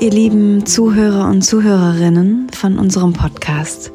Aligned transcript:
ihr 0.00 0.10
lieben 0.10 0.64
Zuhörer 0.64 1.28
und 1.28 1.42
Zuhörerinnen 1.42 2.48
von 2.54 2.78
unserem 2.78 3.12
Podcast. 3.12 3.92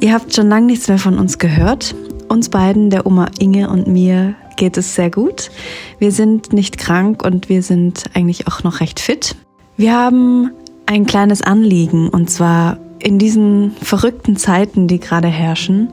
Ihr 0.00 0.12
habt 0.12 0.34
schon 0.34 0.48
lange 0.48 0.66
nichts 0.66 0.88
mehr 0.88 0.98
von 0.98 1.18
uns 1.20 1.38
gehört. 1.38 1.94
Uns 2.28 2.48
beiden, 2.48 2.90
der 2.90 3.06
Oma 3.06 3.28
Inge 3.38 3.70
und 3.70 3.86
mir, 3.86 4.34
geht 4.56 4.76
es 4.76 4.96
sehr 4.96 5.10
gut. 5.10 5.52
Wir 6.00 6.10
sind 6.10 6.52
nicht 6.52 6.76
krank 6.76 7.24
und 7.24 7.48
wir 7.48 7.62
sind 7.62 8.04
eigentlich 8.14 8.48
auch 8.48 8.64
noch 8.64 8.80
recht 8.80 8.98
fit. 8.98 9.36
Wir 9.76 9.92
haben 9.92 10.50
ein 10.86 11.06
kleines 11.06 11.40
Anliegen 11.40 12.08
und 12.08 12.28
zwar 12.28 12.78
in 12.98 13.20
diesen 13.20 13.76
verrückten 13.80 14.36
Zeiten, 14.36 14.88
die 14.88 14.98
gerade 14.98 15.28
herrschen, 15.28 15.90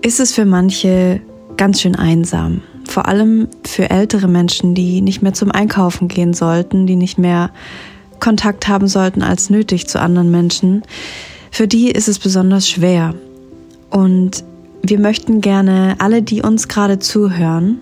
ist 0.00 0.18
es 0.18 0.32
für 0.32 0.46
manche 0.46 1.20
ganz 1.58 1.82
schön 1.82 1.94
einsam. 1.94 2.62
Vor 2.88 3.06
allem 3.06 3.48
für 3.66 3.90
ältere 3.90 4.28
Menschen, 4.28 4.74
die 4.74 5.02
nicht 5.02 5.20
mehr 5.20 5.34
zum 5.34 5.50
Einkaufen 5.50 6.08
gehen 6.08 6.32
sollten, 6.32 6.86
die 6.86 6.96
nicht 6.96 7.18
mehr 7.18 7.50
Kontakt 8.20 8.68
haben 8.68 8.88
sollten 8.88 9.22
als 9.22 9.50
nötig 9.50 9.86
zu 9.86 10.00
anderen 10.00 10.30
Menschen. 10.30 10.82
Für 11.50 11.66
die 11.66 11.90
ist 11.90 12.08
es 12.08 12.18
besonders 12.18 12.68
schwer. 12.68 13.14
Und 13.90 14.44
wir 14.82 14.98
möchten 14.98 15.40
gerne 15.40 15.96
alle, 15.98 16.22
die 16.22 16.42
uns 16.42 16.68
gerade 16.68 16.98
zuhören 16.98 17.78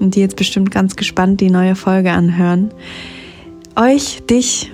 und 0.00 0.14
die 0.14 0.20
jetzt 0.20 0.36
bestimmt 0.36 0.70
ganz 0.70 0.96
gespannt 0.96 1.40
die 1.40 1.50
neue 1.50 1.74
Folge 1.74 2.12
anhören, 2.12 2.70
euch, 3.76 4.22
dich 4.28 4.70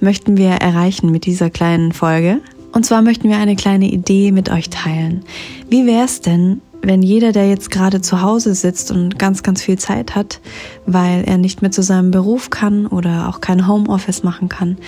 möchten 0.00 0.36
wir 0.36 0.50
erreichen 0.50 1.10
mit 1.10 1.24
dieser 1.24 1.50
kleinen 1.50 1.92
Folge. 1.92 2.40
Und 2.72 2.84
zwar 2.84 3.02
möchten 3.02 3.28
wir 3.28 3.36
eine 3.36 3.54
kleine 3.54 3.86
Idee 3.86 4.32
mit 4.32 4.50
euch 4.50 4.70
teilen. 4.70 5.24
Wie 5.70 5.86
wäre 5.86 6.04
es 6.04 6.20
denn, 6.20 6.60
wenn 6.86 7.02
jeder, 7.02 7.32
der 7.32 7.48
jetzt 7.48 7.70
gerade 7.70 8.00
zu 8.00 8.22
Hause 8.22 8.54
sitzt 8.54 8.90
und 8.90 9.18
ganz, 9.18 9.42
ganz 9.42 9.62
viel 9.62 9.78
Zeit 9.78 10.14
hat, 10.14 10.40
weil 10.86 11.24
er 11.24 11.38
nicht 11.38 11.62
mehr 11.62 11.70
zu 11.70 11.82
seinem 11.82 12.10
Beruf 12.10 12.50
kann 12.50 12.86
oder 12.86 13.28
auch 13.28 13.40
kein 13.40 13.66
Homeoffice 13.66 14.22
machen 14.22 14.48
kann, 14.48 14.78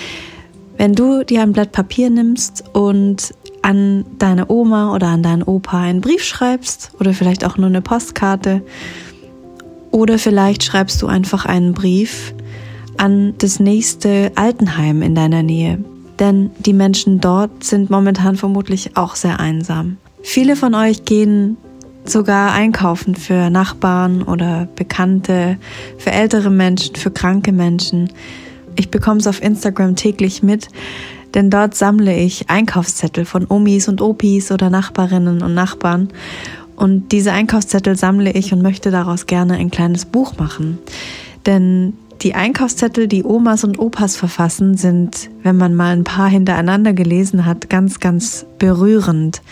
wenn 0.77 0.95
du 0.95 1.25
dir 1.25 1.43
ein 1.43 1.53
Blatt 1.53 1.73
Papier 1.73 2.11
nimmst 2.11 2.65
und 2.73 3.35
an 3.63 4.05
deine 4.19 4.51
Oma 4.51 4.95
oder 4.95 5.09
an 5.09 5.23
deinen 5.23 5.43
Opa 5.43 5.81
einen 5.81 6.01
Brief 6.01 6.23
schreibst 6.23 6.93
oder 7.01 7.15
vielleicht 7.15 7.45
auch 7.45 7.57
nur 7.57 7.67
eine 7.67 7.81
Postkarte 7.81 8.63
oder 9.91 10.19
vielleicht 10.19 10.63
schreibst 10.63 11.01
du 11.03 11.07
einfach 11.07 11.47
einen 11.47 11.73
Brief 11.73 12.35
an 12.99 13.35
das 13.39 13.59
nächste 13.59 14.33
Altenheim 14.35 15.03
in 15.03 15.15
deiner 15.15 15.43
Nähe. 15.43 15.83
Denn 16.19 16.51
die 16.59 16.73
Menschen 16.73 17.21
dort 17.21 17.65
sind 17.65 17.91
momentan 17.91 18.37
vermutlich 18.37 18.97
auch 18.97 19.17
sehr 19.17 19.41
einsam. 19.41 19.97
Viele 20.23 20.57
von 20.57 20.75
euch 20.75 21.05
gehen 21.05 21.57
sogar 22.11 22.53
einkaufen 22.53 23.15
für 23.15 23.51
Nachbarn 23.51 24.23
oder 24.23 24.69
Bekannte, 24.77 25.59
für 25.99 26.11
ältere 26.13 26.51
Menschen, 26.51 26.97
für 26.97 27.11
kranke 27.11 27.53
Menschen. 27.53 28.11
Ich 28.77 28.91
bekomme 28.91 29.21
es 29.21 29.27
auf 29.27 29.43
Instagram 29.43 29.97
täglich 29.97 30.43
mit, 30.43 30.69
denn 31.35 31.51
dort 31.51 31.75
sammle 31.75 32.17
ich 32.17 32.49
Einkaufszettel 32.51 33.25
von 33.25 33.47
Omis 33.49 33.89
und 33.89 34.01
Opis 34.01 34.51
oder 34.53 34.71
Nachbarinnen 34.71 35.43
und 35.43 35.55
Nachbarn. 35.55 36.09
Und 36.77 37.13
diese 37.13 37.33
Einkaufszettel 37.33 37.97
sammle 37.97 38.33
ich 38.33 38.53
und 38.53 38.63
möchte 38.63 38.91
daraus 38.91 39.27
gerne 39.27 39.55
ein 39.55 39.71
kleines 39.71 40.05
Buch 40.05 40.37
machen. 40.39 40.79
Denn 41.47 41.95
die 42.23 42.35
Einkaufszettel, 42.35 43.09
die 43.09 43.25
Omas 43.25 43.65
und 43.65 43.79
Opas 43.79 44.17
verfassen, 44.17 44.77
sind, 44.77 45.31
wenn 45.43 45.57
man 45.57 45.75
mal 45.75 45.95
ein 45.95 46.05
paar 46.05 46.29
hintereinander 46.29 46.93
gelesen 46.93 47.45
hat, 47.45 47.69
ganz, 47.69 48.01
ganz 48.01 48.47
berührend. 48.59 49.43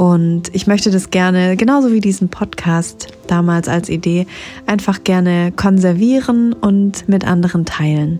Und 0.00 0.54
ich 0.54 0.66
möchte 0.66 0.90
das 0.90 1.10
gerne, 1.10 1.58
genauso 1.58 1.92
wie 1.92 2.00
diesen 2.00 2.30
Podcast 2.30 3.08
damals 3.26 3.68
als 3.68 3.90
Idee, 3.90 4.26
einfach 4.64 5.04
gerne 5.04 5.52
konservieren 5.54 6.54
und 6.54 7.06
mit 7.06 7.26
anderen 7.26 7.66
teilen. 7.66 8.18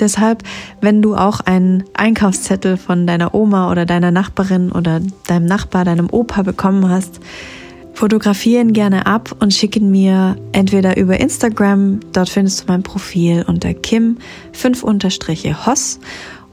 Deshalb, 0.00 0.42
wenn 0.82 1.00
du 1.00 1.16
auch 1.16 1.40
einen 1.40 1.84
Einkaufszettel 1.94 2.76
von 2.76 3.06
deiner 3.06 3.34
Oma 3.34 3.70
oder 3.70 3.86
deiner 3.86 4.10
Nachbarin 4.10 4.70
oder 4.70 5.00
deinem 5.28 5.46
Nachbar, 5.46 5.86
deinem 5.86 6.10
Opa 6.10 6.42
bekommen 6.42 6.86
hast, 6.90 7.20
fotografieren 7.94 8.74
gerne 8.74 9.06
ab 9.06 9.34
und 9.40 9.54
schicken 9.54 9.90
mir 9.90 10.36
entweder 10.52 10.98
über 10.98 11.18
Instagram, 11.18 12.00
dort 12.12 12.28
findest 12.28 12.60
du 12.60 12.64
mein 12.68 12.82
Profil 12.82 13.46
unter 13.48 13.72
kim 13.72 14.18
5 14.52 14.82
hoss 14.82 16.00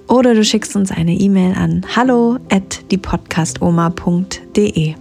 oder 0.09 0.33
du 0.33 0.43
schickst 0.43 0.75
uns 0.75 0.91
eine 0.91 1.13
E-Mail 1.13 1.53
an 1.53 1.85
hallo 1.95 2.37
at 2.51 2.91
diepodcastoma.de. 2.91 4.95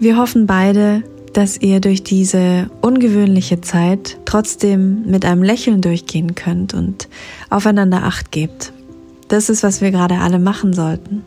Wir 0.00 0.16
hoffen 0.16 0.46
beide, 0.46 1.02
dass 1.34 1.60
ihr 1.60 1.80
durch 1.80 2.02
diese 2.02 2.70
ungewöhnliche 2.80 3.60
Zeit 3.60 4.18
trotzdem 4.24 5.04
mit 5.06 5.24
einem 5.24 5.42
Lächeln 5.42 5.82
durchgehen 5.82 6.34
könnt 6.34 6.74
und 6.74 7.08
aufeinander 7.50 8.04
Acht 8.04 8.32
gebt. 8.32 8.72
Das 9.28 9.50
ist, 9.50 9.62
was 9.62 9.80
wir 9.80 9.90
gerade 9.90 10.18
alle 10.18 10.38
machen 10.38 10.72
sollten, 10.72 11.22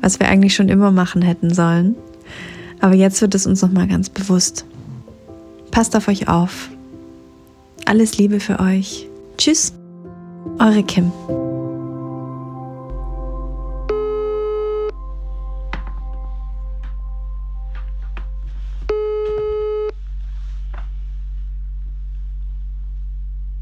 was 0.00 0.20
wir 0.20 0.28
eigentlich 0.28 0.54
schon 0.54 0.68
immer 0.68 0.90
machen 0.90 1.22
hätten 1.22 1.54
sollen. 1.54 1.96
Aber 2.80 2.94
jetzt 2.94 3.20
wird 3.22 3.34
es 3.34 3.46
uns 3.46 3.62
nochmal 3.62 3.88
ganz 3.88 4.10
bewusst. 4.10 4.66
Passt 5.70 5.96
auf 5.96 6.08
euch 6.08 6.28
auf. 6.28 6.68
Alles 7.86 8.18
Liebe 8.18 8.40
für 8.40 8.60
euch. 8.60 9.08
Tschüss. 9.38 9.79
Eure 10.46 10.82
Kim. 10.82 11.12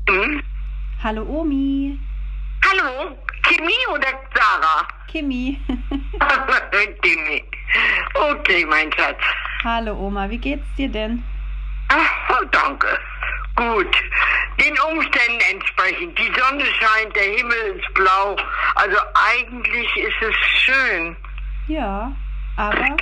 Hm? 0.09 0.43
Hallo 1.03 1.23
Omi. 1.25 1.99
Hallo, 2.65 3.17
Kimi 3.43 3.73
oder 3.93 4.07
Sarah? 4.35 4.87
Kimi. 5.09 5.59
Kimi. 7.03 7.45
Okay, 8.15 8.65
mein 8.65 8.93
Schatz. 8.93 9.19
Hallo 9.65 9.99
Oma, 9.99 10.31
wie 10.31 10.39
geht's 10.39 10.67
dir 10.77 10.89
denn? 10.89 11.25
Ach, 11.89 12.41
danke. 12.53 12.87
Gut. 13.59 13.93
Den 14.61 14.79
Umständen 14.89 15.41
entsprechend. 15.51 16.17
Die 16.17 16.33
Sonne 16.39 16.65
scheint, 16.65 17.17
der 17.17 17.25
Himmel 17.25 17.77
ist 17.77 17.93
blau. 17.95 18.37
Also 18.77 18.97
eigentlich 19.15 19.97
ist 19.97 20.23
es 20.23 20.35
schön. 20.61 21.17
Ja, 21.67 22.13
aber 22.57 22.97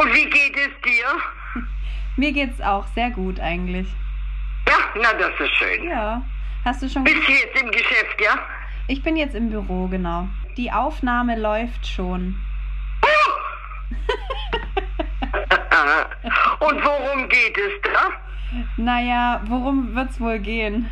Und 0.00 0.14
wie 0.14 0.24
geht 0.24 0.56
es 0.56 0.70
dir? 0.82 1.04
mir 2.16 2.32
geht's 2.32 2.62
auch 2.62 2.86
sehr 2.94 3.10
gut 3.10 3.38
eigentlich. 3.40 3.88
Ja, 4.66 4.76
na, 4.94 5.12
das 5.12 5.38
ist 5.38 5.54
schön. 5.54 5.84
Ja. 5.84 6.22
Hast 6.64 6.82
du 6.82 6.88
schon 6.88 7.04
Bist 7.04 7.28
du 7.28 7.32
jetzt 7.32 7.60
im 7.60 7.70
Geschäft, 7.70 8.18
ja? 8.22 8.38
Ich 8.88 9.02
bin 9.02 9.16
jetzt 9.16 9.34
im 9.34 9.50
Büro, 9.50 9.86
genau. 9.88 10.28
Die 10.56 10.72
Aufnahme 10.72 11.38
läuft 11.38 11.86
schon. 11.86 12.36
Und 16.60 16.84
worum 16.84 17.28
geht 17.28 17.58
es 17.58 17.72
da? 17.92 18.29
Naja, 18.76 19.40
worum 19.46 19.94
wird's 19.94 20.20
wohl 20.20 20.38
gehen? 20.38 20.90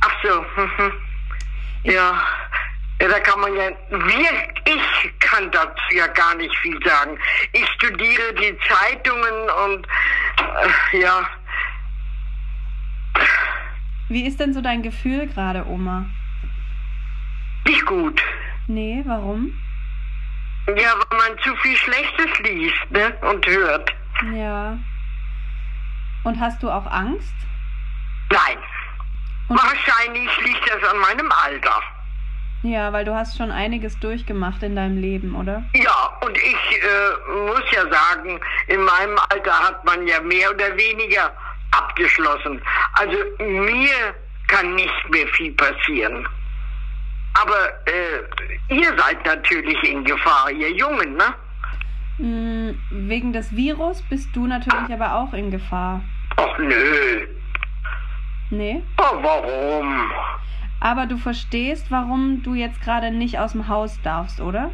Ach 0.00 0.14
so. 0.22 0.44
Ja. 1.86 2.18
Ja, 2.98 3.08
da 3.08 3.20
kann 3.20 3.40
man 3.40 3.54
ja, 3.56 3.68
wir, 3.90 4.30
ich 4.64 5.18
kann 5.18 5.50
dazu 5.50 5.82
ja 5.94 6.06
gar 6.06 6.34
nicht 6.36 6.56
viel 6.58 6.78
sagen. 6.82 7.18
Ich 7.52 7.68
studiere 7.72 8.32
die 8.40 8.56
Zeitungen 8.66 9.50
und 9.66 9.86
äh, 10.92 11.00
ja, 11.00 11.28
Wie 14.08 14.26
ist 14.26 14.38
denn 14.40 14.54
so 14.54 14.60
dein 14.60 14.82
Gefühl 14.82 15.26
gerade, 15.26 15.66
Oma? 15.66 16.06
nicht 17.66 17.86
gut. 17.86 18.22
Nee, 18.66 19.02
warum? 19.06 19.52
Ja, 20.68 20.94
weil 20.94 21.18
man 21.18 21.38
zu 21.42 21.54
viel 21.56 21.76
Schlechtes 21.76 22.38
liest 22.40 22.90
ne? 22.90 23.12
und 23.22 23.46
hört. 23.46 23.92
Ja. 24.34 24.78
Und 26.24 26.40
hast 26.40 26.62
du 26.62 26.70
auch 26.70 26.86
Angst? 26.86 27.34
Nein. 28.30 28.58
Und- 29.48 29.58
Wahrscheinlich 29.62 30.30
liegt 30.44 30.68
das 30.68 30.82
an 30.90 30.98
meinem 30.98 31.30
Alter. 31.44 31.80
Ja, 32.62 32.92
weil 32.94 33.04
du 33.04 33.14
hast 33.14 33.36
schon 33.36 33.50
einiges 33.50 33.98
durchgemacht 34.00 34.62
in 34.62 34.74
deinem 34.74 34.96
Leben, 34.96 35.34
oder? 35.34 35.62
Ja, 35.74 36.18
und 36.24 36.36
ich 36.38 36.82
äh, 36.82 37.30
muss 37.46 37.62
ja 37.72 37.82
sagen, 37.92 38.40
in 38.68 38.82
meinem 38.82 39.18
Alter 39.28 39.52
hat 39.52 39.84
man 39.84 40.06
ja 40.06 40.18
mehr 40.22 40.50
oder 40.50 40.74
weniger 40.74 41.30
abgeschlossen. 41.72 42.62
Also 42.94 43.18
mir 43.38 44.14
kann 44.48 44.74
nicht 44.76 45.10
mehr 45.10 45.26
viel 45.28 45.52
passieren. 45.52 46.26
Aber 47.34 47.68
äh, 47.86 48.74
ihr 48.74 48.96
seid 48.98 49.26
natürlich 49.26 49.82
in 49.82 50.02
Gefahr, 50.04 50.50
ihr 50.50 50.70
Jungen, 50.72 51.16
ne? 51.16 51.34
Mm, 52.16 52.78
wegen 53.08 53.32
des 53.34 53.54
Virus 53.54 54.00
bist 54.08 54.34
du 54.36 54.46
natürlich 54.46 54.90
aber 54.92 55.16
auch 55.16 55.34
in 55.34 55.50
Gefahr. 55.50 56.00
Ach 56.36 56.58
nö. 56.58 57.26
Nee? 58.50 58.82
Oh, 58.98 59.22
warum? 59.22 60.12
Aber 60.80 61.06
du 61.06 61.16
verstehst, 61.16 61.90
warum 61.90 62.42
du 62.42 62.54
jetzt 62.54 62.80
gerade 62.80 63.10
nicht 63.10 63.38
aus 63.38 63.52
dem 63.52 63.68
Haus 63.68 64.00
darfst, 64.02 64.40
oder? 64.40 64.70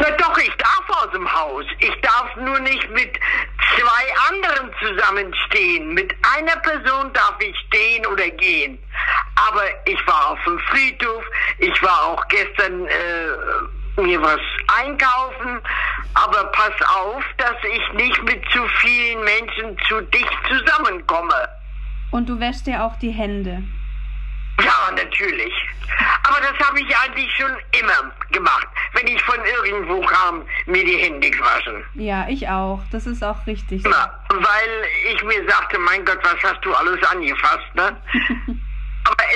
Na 0.00 0.10
doch, 0.12 0.38
ich 0.38 0.54
darf 0.56 0.84
aus 1.02 1.10
dem 1.12 1.30
Haus. 1.30 1.64
Ich 1.80 2.00
darf 2.00 2.34
nur 2.36 2.58
nicht 2.60 2.88
mit 2.90 3.18
zwei 3.76 4.30
anderen 4.30 4.72
zusammenstehen. 4.80 5.92
Mit 5.92 6.14
einer 6.36 6.56
Person 6.60 7.12
darf 7.12 7.34
ich 7.40 7.56
stehen 7.66 8.06
oder 8.06 8.28
gehen. 8.30 8.78
Aber 9.48 9.64
ich 9.86 10.06
war 10.06 10.30
auf 10.30 10.38
dem 10.44 10.58
Friedhof. 10.70 11.24
Ich 11.58 11.82
war 11.82 12.06
auch 12.06 12.26
gestern 12.28 12.86
äh, 12.86 13.28
mir 14.02 14.20
was 14.22 14.40
einkaufen. 14.80 15.60
Aber 16.14 16.44
pass 16.52 16.88
auf, 16.88 17.24
dass 17.36 17.56
ich 17.62 17.92
nicht 17.94 18.22
mit 18.24 18.42
zu 18.50 18.66
vielen 18.80 19.24
Menschen 19.24 19.76
zu 19.88 20.00
dicht 20.02 20.38
zusammenkomme. 20.48 21.48
Und 22.10 22.28
du 22.28 22.40
wäschst 22.40 22.66
dir 22.66 22.84
auch 22.84 22.96
die 22.96 23.10
Hände. 23.10 23.62
Ja, 24.60 24.90
natürlich. 24.90 25.52
Aber 26.24 26.40
das 26.40 26.66
habe 26.66 26.80
ich 26.80 26.96
eigentlich 26.96 27.30
schon 27.36 27.50
immer 27.80 28.12
gemacht. 28.30 28.66
Wenn 28.94 29.06
ich 29.06 29.22
von 29.22 29.38
irgendwo 29.44 30.00
kam, 30.00 30.44
mir 30.66 30.84
die 30.84 30.96
Hände 30.96 31.30
gewaschen. 31.30 31.84
Ja, 31.94 32.26
ich 32.28 32.48
auch. 32.48 32.82
Das 32.90 33.06
ist 33.06 33.22
auch 33.22 33.46
richtig. 33.46 33.82
Na, 33.84 34.18
weil 34.28 34.84
ich 35.12 35.22
mir 35.22 35.48
sagte, 35.48 35.78
mein 35.78 36.04
Gott, 36.04 36.18
was 36.22 36.36
hast 36.42 36.64
du 36.64 36.74
alles 36.74 37.02
angefasst, 37.08 37.74
ne? 37.74 37.96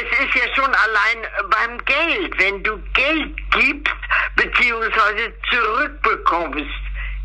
Es 0.03 0.19
ist 0.19 0.35
ja 0.35 0.55
schon 0.55 0.75
allein 0.75 1.51
beim 1.51 1.85
Geld. 1.85 2.39
Wenn 2.39 2.63
du 2.63 2.77
Geld 2.95 3.37
gibst, 3.53 3.95
beziehungsweise 4.37 5.33
zurückbekommst, 5.51 6.67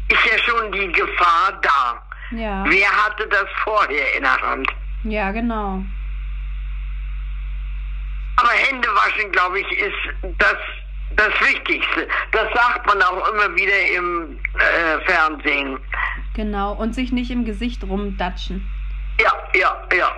ist 0.10 0.26
ja 0.26 0.38
schon 0.40 0.72
die 0.72 0.92
Gefahr 0.92 1.60
da. 1.62 2.04
Ja. 2.32 2.64
Wer 2.68 2.90
hatte 2.90 3.28
das 3.28 3.46
vorher 3.64 4.16
in 4.16 4.24
der 4.24 4.42
Hand? 4.42 4.68
Ja, 5.04 5.32
genau. 5.32 5.82
Aber 8.36 8.52
Hände 8.52 8.88
waschen, 8.90 9.32
glaube 9.32 9.60
ich, 9.60 9.72
ist 9.72 10.38
das, 10.38 10.58
das 11.16 11.34
Wichtigste. 11.42 12.08
Das 12.32 12.54
sagt 12.54 12.86
man 12.86 13.02
auch 13.02 13.28
immer 13.34 13.56
wieder 13.56 13.80
im 13.96 14.40
äh, 14.54 15.00
Fernsehen. 15.06 15.80
Genau. 16.36 16.74
Und 16.74 16.94
sich 16.94 17.12
nicht 17.12 17.32
im 17.32 17.46
Gesicht 17.46 17.84
rumdatschen. 17.84 18.68
Ja, 19.20 19.32
ja, 19.56 19.76
ja. 19.96 20.12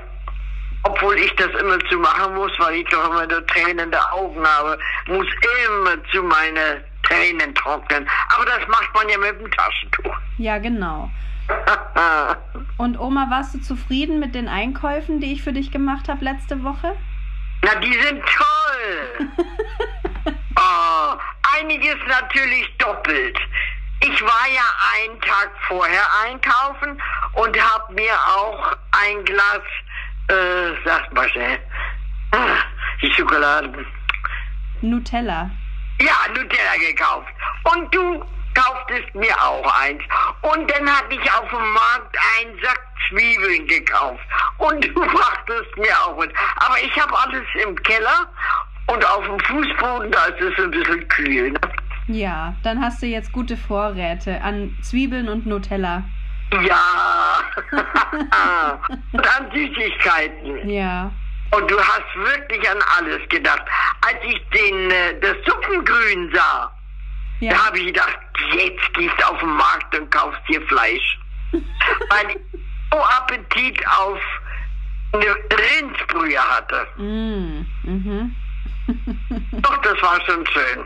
Obwohl 0.84 1.18
ich 1.18 1.36
das 1.36 1.50
immer 1.60 1.80
zu 1.90 1.98
machen 1.98 2.36
muss, 2.36 2.52
weil 2.60 2.76
ich 2.76 2.88
doch 2.90 3.10
immer 3.10 3.28
nur 3.28 3.46
tränende 3.48 4.00
Augen 4.12 4.46
habe, 4.46 4.80
muss 5.08 5.28
immer 5.68 6.04
zu 6.12 6.24
meine 6.24 6.84
Tränen 7.04 7.54
trocknen. 7.56 8.08
Aber 8.36 8.46
das 8.46 8.68
macht 8.68 8.94
man 8.94 9.10
ja 9.10 9.18
mit 9.18 9.40
dem 9.40 9.52
Taschentuch. 9.52 10.16
Ja, 10.38 10.58
genau. 10.58 11.10
Und 12.78 13.00
Oma, 13.00 13.28
warst 13.30 13.56
du 13.56 13.60
zufrieden 13.60 14.20
mit 14.20 14.36
den 14.36 14.48
Einkäufen, 14.48 15.20
die 15.20 15.34
ich 15.34 15.44
für 15.44 15.54
dich 15.54 15.72
gemacht 15.72 16.08
habe 16.08 16.24
letzte 16.24 16.64
Woche? 16.64 16.94
Na, 17.64 17.76
die 17.76 17.94
sind 17.94 18.22
toll. 18.22 19.30
oh, 20.58 21.16
einiges 21.58 21.98
natürlich 22.08 22.74
doppelt. 22.78 23.38
Ich 24.02 24.22
war 24.22 24.48
ja 24.54 24.62
einen 24.96 25.20
Tag 25.20 25.52
vorher 25.68 26.06
einkaufen 26.24 27.02
und 27.34 27.62
habe 27.62 27.94
mir 27.94 28.14
auch 28.14 28.78
ein 28.92 29.26
Glas, 29.26 29.62
äh, 30.30 30.74
sag 30.86 31.12
mal 31.14 31.30
schnell, 31.30 31.60
ah, 32.32 32.58
die 33.02 33.12
Schokoladen. 33.14 33.86
Nutella. 34.82 35.50
Ja, 36.00 36.16
Nutella 36.30 36.76
gekauft. 36.80 37.28
Und 37.64 37.94
du 37.94 38.26
kauftest 38.54 39.14
mir 39.16 39.36
auch 39.42 39.82
eins. 39.82 40.02
Und 40.42 40.72
dann 40.72 40.90
hatte 40.90 41.16
ich 41.16 41.32
auf 41.32 41.50
dem 41.50 41.74
Markt 41.74 42.18
einen 42.38 42.58
Sack 42.62 42.82
Zwiebeln 43.10 43.68
gekauft. 43.68 44.24
Und 44.58 44.86
du 44.86 44.94
brachtest 44.94 45.78
mir 45.78 45.94
auch 46.06 46.18
mit. 46.18 46.32
Aber 46.58 46.76
ich 46.82 46.96
habe 47.02 47.18
alles 47.18 47.46
im 47.66 47.76
Keller 47.84 48.28
und 48.88 49.06
auf 49.06 49.26
dem 49.26 49.40
Fußboden, 49.40 50.12
da 50.12 50.26
ist 50.26 50.42
es 50.42 50.64
ein 50.64 50.72
bisschen 50.72 51.08
kühl. 51.10 51.52
Ne? 51.52 51.60
Ja, 52.08 52.56
dann 52.64 52.82
hast 52.82 53.02
du 53.04 53.06
jetzt 53.06 53.32
gute 53.32 53.56
Vorräte 53.56 54.42
an 54.42 54.76
Zwiebeln 54.82 55.30
und 55.30 55.46
Nutella. 55.46 56.04
Ja. 56.52 57.44
und 59.12 59.28
an 59.28 59.52
Süßigkeiten. 59.54 60.70
Ja. 60.70 61.12
Und 61.52 61.70
du 61.70 61.80
hast 61.80 62.16
wirklich 62.16 62.70
an 62.70 62.78
alles 62.98 63.28
gedacht. 63.30 63.62
Als 64.06 64.18
ich 64.24 64.40
den, 64.50 64.92
äh, 64.92 65.20
das 65.20 65.36
Suppengrün 65.46 66.32
sah, 66.34 66.72
Ja. 67.40 67.52
da 67.54 67.66
habe 67.68 67.80
ich 67.80 67.86
gedacht, 67.88 68.18
jetzt 68.54 68.94
gehst 68.94 69.14
du 69.20 69.28
auf 69.28 69.40
den 69.40 69.56
Markt 69.56 69.98
und 69.98 70.12
kaufst 70.12 70.42
dir 70.50 70.62
Fleisch. 70.68 71.20
Weil 71.52 72.30
ich 72.30 72.38
so 72.92 73.00
Appetit 73.00 73.84
auf 73.88 74.20
eine 75.14 75.36
Rindsbrühe 75.58 76.40
hatte. 76.40 76.88
Mm, 76.98 77.66
mhm. 77.84 78.36
Doch, 79.62 79.78
das 79.82 80.02
war 80.04 80.20
schon 80.26 80.46
schön. 80.48 80.86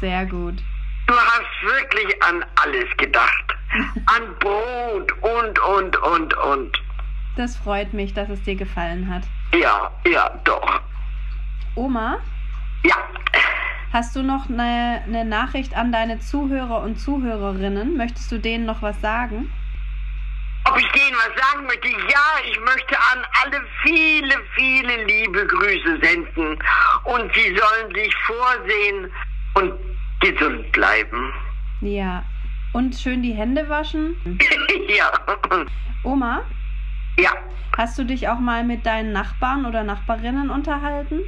Sehr 0.00 0.26
gut. 0.26 0.62
Du 1.12 1.18
hast 1.18 1.62
wirklich 1.62 2.22
an 2.22 2.42
alles 2.62 2.86
gedacht. 2.96 3.54
An 4.06 4.34
Brot 4.40 5.12
und, 5.20 5.58
und, 5.58 5.96
und, 5.98 6.34
und. 6.38 6.82
Das 7.36 7.54
freut 7.54 7.92
mich, 7.92 8.14
dass 8.14 8.30
es 8.30 8.42
dir 8.44 8.56
gefallen 8.56 9.14
hat. 9.14 9.24
Ja, 9.54 9.90
ja, 10.06 10.30
doch. 10.44 10.80
Oma, 11.74 12.16
Ja. 12.84 12.94
hast 13.92 14.16
du 14.16 14.22
noch 14.22 14.48
eine, 14.48 15.02
eine 15.06 15.26
Nachricht 15.26 15.76
an 15.76 15.92
deine 15.92 16.18
Zuhörer 16.20 16.80
und 16.80 16.96
Zuhörerinnen? 16.96 17.94
Möchtest 17.98 18.32
du 18.32 18.38
denen 18.38 18.64
noch 18.64 18.80
was 18.80 18.98
sagen? 19.02 19.50
Ob 20.64 20.78
ich 20.78 20.88
denen 20.92 21.16
was 21.16 21.42
sagen 21.50 21.66
möchte? 21.66 21.88
Ja, 21.88 22.24
ich 22.46 22.58
möchte 22.60 22.96
an 23.12 23.22
alle 23.44 23.60
viele, 23.82 24.34
viele 24.54 25.04
liebe 25.04 25.46
Grüße 25.46 25.98
senden. 26.00 26.58
Und 27.04 27.34
sie 27.34 27.54
sollen 27.54 27.94
sich 27.94 28.14
vorsehen 28.24 29.12
und 29.54 29.91
gesund 30.22 30.72
bleiben. 30.72 31.32
Ja. 31.80 32.24
Und 32.72 32.94
schön 32.94 33.22
die 33.22 33.34
Hände 33.34 33.68
waschen? 33.68 34.16
ja. 34.88 35.10
Oma, 36.04 36.42
Ja. 37.18 37.30
hast 37.76 37.98
du 37.98 38.04
dich 38.04 38.28
auch 38.28 38.38
mal 38.38 38.64
mit 38.64 38.86
deinen 38.86 39.12
Nachbarn 39.12 39.66
oder 39.66 39.82
Nachbarinnen 39.84 40.50
unterhalten? 40.50 41.20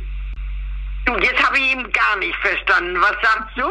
Du, 1.05 1.12
jetzt 1.19 1.46
habe 1.46 1.58
ich 1.58 1.73
ihn 1.73 1.91
gar 1.93 2.17
nicht 2.19 2.35
verstanden. 2.37 2.96
Was 3.00 3.17
sagst 3.23 3.56
du? 3.58 3.64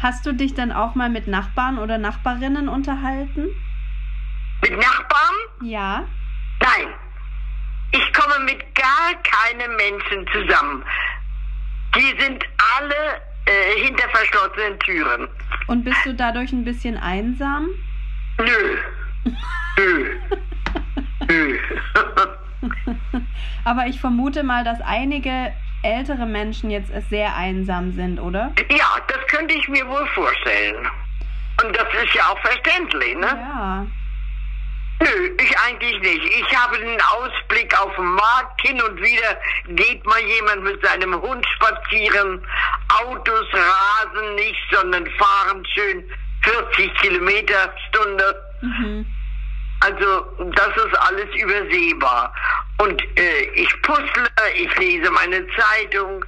Hast 0.00 0.24
du 0.24 0.32
dich 0.32 0.54
dann 0.54 0.70
auch 0.72 0.94
mal 0.94 1.10
mit 1.10 1.26
Nachbarn 1.26 1.78
oder 1.78 1.98
Nachbarinnen 1.98 2.68
unterhalten? 2.68 3.48
Mit 4.62 4.76
Nachbarn? 4.76 5.34
Ja. 5.62 6.04
Nein. 6.62 6.94
Ich 7.92 8.12
komme 8.12 8.44
mit 8.44 8.62
gar 8.76 9.14
keinem 9.24 9.74
Menschen 9.76 10.26
zusammen. 10.32 10.84
Die 11.96 12.14
sind 12.22 12.44
alle 12.78 13.20
äh, 13.50 13.80
hinter 13.80 14.08
verschlossenen 14.10 14.78
Türen. 14.78 15.28
Und 15.66 15.84
bist 15.84 16.06
du 16.06 16.14
dadurch 16.14 16.52
ein 16.52 16.64
bisschen 16.64 16.96
einsam? 16.96 17.68
Nö. 18.38 18.78
Nö. 19.76 20.18
Nö. 21.28 21.58
Aber 23.64 23.86
ich 23.86 24.00
vermute 24.00 24.42
mal, 24.42 24.64
dass 24.64 24.80
einige 24.80 25.52
ältere 25.82 26.26
Menschen 26.26 26.70
jetzt 26.70 26.92
sehr 27.08 27.36
einsam 27.36 27.90
sind, 27.92 28.20
oder? 28.20 28.52
ja, 28.70 28.86
das 29.08 29.26
könnte 29.28 29.54
ich 29.54 29.68
mir 29.68 29.86
wohl 29.88 30.06
vorstellen. 30.08 30.86
Und 31.62 31.76
das 31.76 31.86
ist 32.04 32.14
ja 32.14 32.22
auch 32.30 32.38
verständlich, 32.40 33.16
ne? 33.16 33.26
Ja. 33.26 33.86
Nö, 35.02 35.30
ich 35.40 35.58
eigentlich 35.58 35.98
nicht. 36.00 36.24
Ich 36.24 36.56
habe 36.56 36.78
den 36.78 37.00
Ausblick 37.00 37.78
auf 37.80 37.94
den 37.96 38.04
Markt. 38.04 38.60
Hin 38.60 38.80
und 38.82 39.00
wieder 39.00 39.40
geht 39.68 40.04
mal 40.06 40.20
jemand 40.20 40.62
mit 40.62 40.84
seinem 40.84 41.20
Hund 41.20 41.44
spazieren. 41.56 42.44
Autos 43.02 43.46
rasen 43.52 44.34
nicht, 44.34 44.60
sondern 44.70 45.06
fahren 45.12 45.64
schön 45.74 46.04
40 46.42 46.94
Kilometer 47.00 47.74
Stunde. 47.88 48.42
Mhm. 48.60 49.06
Also 49.80 50.24
das 50.54 50.76
ist 50.76 50.98
alles 50.98 51.34
übersehbar. 51.34 52.34
Und 52.78 53.02
äh, 53.18 53.42
ich 53.54 53.82
puzzle, 53.82 54.28
ich 54.54 54.78
lese 54.78 55.10
meine 55.10 55.46
Zeitung, 55.56 56.22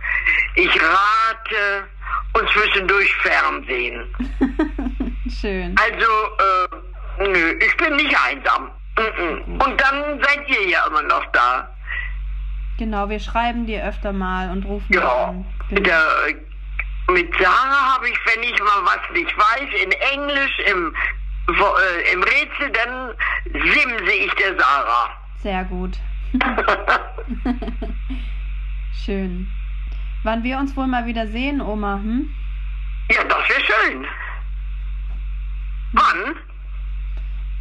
ich 0.54 0.70
rate 0.82 1.84
und 2.32 2.50
zwischendurch 2.50 3.14
Fernsehen. 3.16 4.14
Schön. 5.40 5.74
Also, 5.78 6.06
äh, 6.06 6.81
nö, 7.18 7.52
ich 7.60 7.76
bin 7.76 7.96
nicht 7.96 8.16
einsam. 8.26 8.70
Mm-mm. 8.96 9.64
Und 9.64 9.80
dann 9.80 10.22
seid 10.22 10.48
ihr 10.48 10.68
ja 10.68 10.86
immer 10.86 11.02
noch 11.02 11.24
da. 11.32 11.68
Genau, 12.78 13.08
wir 13.08 13.20
schreiben 13.20 13.66
dir 13.66 13.84
öfter 13.86 14.12
mal 14.12 14.50
und 14.50 14.64
rufen 14.64 14.92
dir 14.92 15.00
Ja. 15.00 15.24
an. 15.26 15.44
Mit, 15.70 15.84
Genau. 15.84 15.88
der, 15.88 16.28
äh, 16.28 17.12
mit 17.12 17.32
Sarah 17.38 17.94
habe 17.94 18.08
ich, 18.08 18.18
wenn 18.26 18.42
ich 18.42 18.58
mal 18.60 18.84
was 18.84 19.00
nicht 19.14 19.36
weiß, 19.36 19.82
in 19.82 19.92
Englisch, 19.92 20.58
im, 20.70 20.94
äh, 21.48 22.12
im 22.12 22.22
Rätsel, 22.22 22.70
dann 22.70 23.14
simse 23.52 24.12
ich 24.12 24.32
der 24.34 24.58
Sarah. 24.58 25.10
Sehr 25.38 25.64
gut. 25.64 25.98
Schön. 29.04 29.46
Wann 30.24 30.42
wir 30.44 30.58
uns 30.58 30.76
wohl 30.76 30.86
mal 30.86 31.06
wieder 31.06 31.26
sehen, 31.26 31.60
Oma, 31.60 31.96
hm? 31.96 32.28
ja, 33.10 33.24
das 33.24 33.48
wäre 33.48 33.60
schön. 33.60 34.06
Wann? 35.92 36.36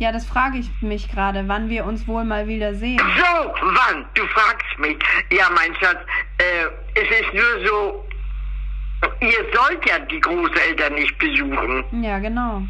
Ja, 0.01 0.11
das 0.11 0.25
frage 0.25 0.57
ich 0.57 0.71
mich 0.81 1.09
gerade, 1.09 1.47
wann 1.47 1.69
wir 1.69 1.85
uns 1.85 2.07
wohl 2.07 2.23
mal 2.23 2.47
wieder 2.47 2.73
sehen. 2.73 2.97
So, 2.97 3.53
wann? 3.61 4.03
Du 4.15 4.25
fragst 4.25 4.79
mich. 4.79 4.97
Ja, 5.31 5.47
mein 5.53 5.75
Schatz, 5.75 5.99
äh, 6.39 6.65
es 6.95 7.07
ist 7.19 7.33
nur 7.35 7.67
so 7.67 8.07
ihr 9.19 9.45
sollt 9.53 9.87
ja 9.87 9.99
die 9.99 10.19
Großeltern 10.19 10.95
nicht 10.95 11.15
besuchen. 11.19 12.03
Ja, 12.03 12.17
genau. 12.17 12.63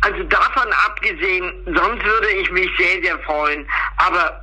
Also 0.00 0.22
davon 0.24 0.72
abgesehen, 0.86 1.52
sonst 1.66 2.02
würde 2.02 2.28
ich 2.40 2.50
mich 2.50 2.70
sehr, 2.78 3.02
sehr 3.02 3.18
freuen. 3.20 3.66
Aber 3.98 4.42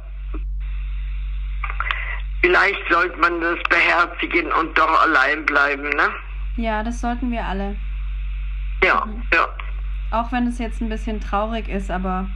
vielleicht 2.43 2.81
sollte 2.91 3.17
man 3.17 3.41
das 3.41 3.57
beherzigen 3.67 4.51
und 4.53 4.77
doch 4.77 5.01
allein 5.01 5.43
bleiben, 5.47 5.89
ne? 5.89 6.13
Ja, 6.55 6.83
das 6.83 7.01
sollten 7.01 7.31
wir 7.31 7.45
alle. 7.45 7.88
Ja, 8.83 9.07
ja. 9.33 9.47
Auch 10.11 10.31
wenn 10.31 10.47
es 10.47 10.57
jetzt 10.57 10.81
ein 10.81 10.89
bisschen 10.89 11.19
traurig 11.21 11.67
ist, 11.69 11.91
aber 11.91 12.27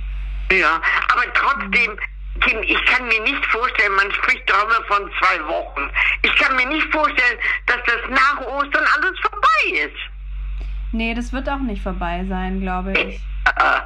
Ja, 0.52 0.82
aber 1.12 1.24
trotzdem, 1.34 1.98
Kim, 2.42 2.62
ich 2.64 2.86
kann 2.86 3.08
mir 3.08 3.22
nicht 3.22 3.46
vorstellen, 3.48 3.96
man 3.96 4.12
spricht 4.12 4.50
doch 4.50 4.64
immer 4.64 4.86
von 4.88 5.10
zwei 5.20 5.44
Wochen. 5.48 5.90
Ich 6.24 6.36
kann 6.36 6.56
mir 6.56 6.68
nicht 6.68 6.92
vorstellen, 6.92 7.40
dass 7.68 7.78
das 7.86 8.10
nach 8.10 8.42
Ostern 8.48 8.84
alles 8.96 9.20
vorbei 9.22 9.86
ist. 9.88 9.98
nee, 10.92 11.14
das 11.14 11.32
wird 11.34 11.50
auch 11.50 11.60
nicht 11.60 11.82
vorbei 11.82 12.26
sein, 12.28 12.62
glaube 12.62 12.92
ich. 12.94 13.16
Äh, 13.58 13.82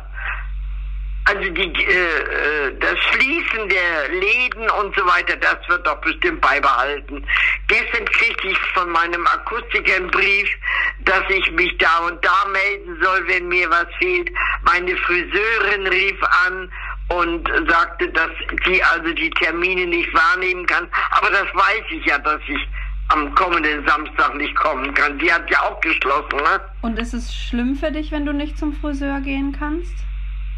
Also 1.27 1.49
die, 1.49 1.61
äh, 1.61 2.67
äh, 2.69 2.77
das 2.79 2.97
Schließen 3.11 3.67
der 3.67 4.09
Läden 4.17 4.69
und 4.69 4.95
so 4.95 5.05
weiter, 5.05 5.35
das 5.35 5.57
wird 5.67 5.85
doch 5.85 5.99
bestimmt 5.99 6.39
beibehalten. 6.39 7.25
Gestern 7.67 8.05
kriegte 8.05 8.47
ich 8.47 8.57
von 8.73 8.89
meinem 8.91 9.27
Akustiker 9.27 9.95
einen 9.95 10.09
Brief, 10.09 10.49
dass 11.01 11.23
ich 11.27 11.51
mich 11.51 11.77
da 11.79 12.07
und 12.07 12.23
da 12.23 12.45
melden 12.53 12.97
soll, 13.03 13.27
wenn 13.27 13.49
mir 13.49 13.69
was 13.69 13.87
fehlt. 13.99 14.31
Meine 14.63 14.95
Friseurin 14.95 15.87
rief 15.87 16.17
an 16.45 16.71
und 17.09 17.49
sagte, 17.69 18.07
dass 18.09 18.29
sie 18.65 18.81
also 18.83 19.11
die 19.13 19.29
Termine 19.31 19.85
nicht 19.85 20.13
wahrnehmen 20.13 20.65
kann. 20.65 20.87
Aber 21.11 21.29
das 21.29 21.47
weiß 21.53 21.83
ich 21.89 22.05
ja, 22.05 22.17
dass 22.19 22.39
ich 22.47 22.67
am 23.09 23.35
kommenden 23.35 23.85
Samstag 23.85 24.33
nicht 24.35 24.55
kommen 24.55 24.93
kann. 24.93 25.19
Die 25.19 25.31
hat 25.31 25.49
ja 25.49 25.61
auch 25.63 25.81
geschlossen, 25.81 26.37
ne? 26.37 26.61
Und 26.81 26.97
ist 26.97 27.13
es 27.13 27.35
schlimm 27.35 27.75
für 27.75 27.91
dich, 27.91 28.13
wenn 28.13 28.25
du 28.25 28.31
nicht 28.31 28.57
zum 28.57 28.73
Friseur 28.73 29.19
gehen 29.19 29.53
kannst? 29.57 29.93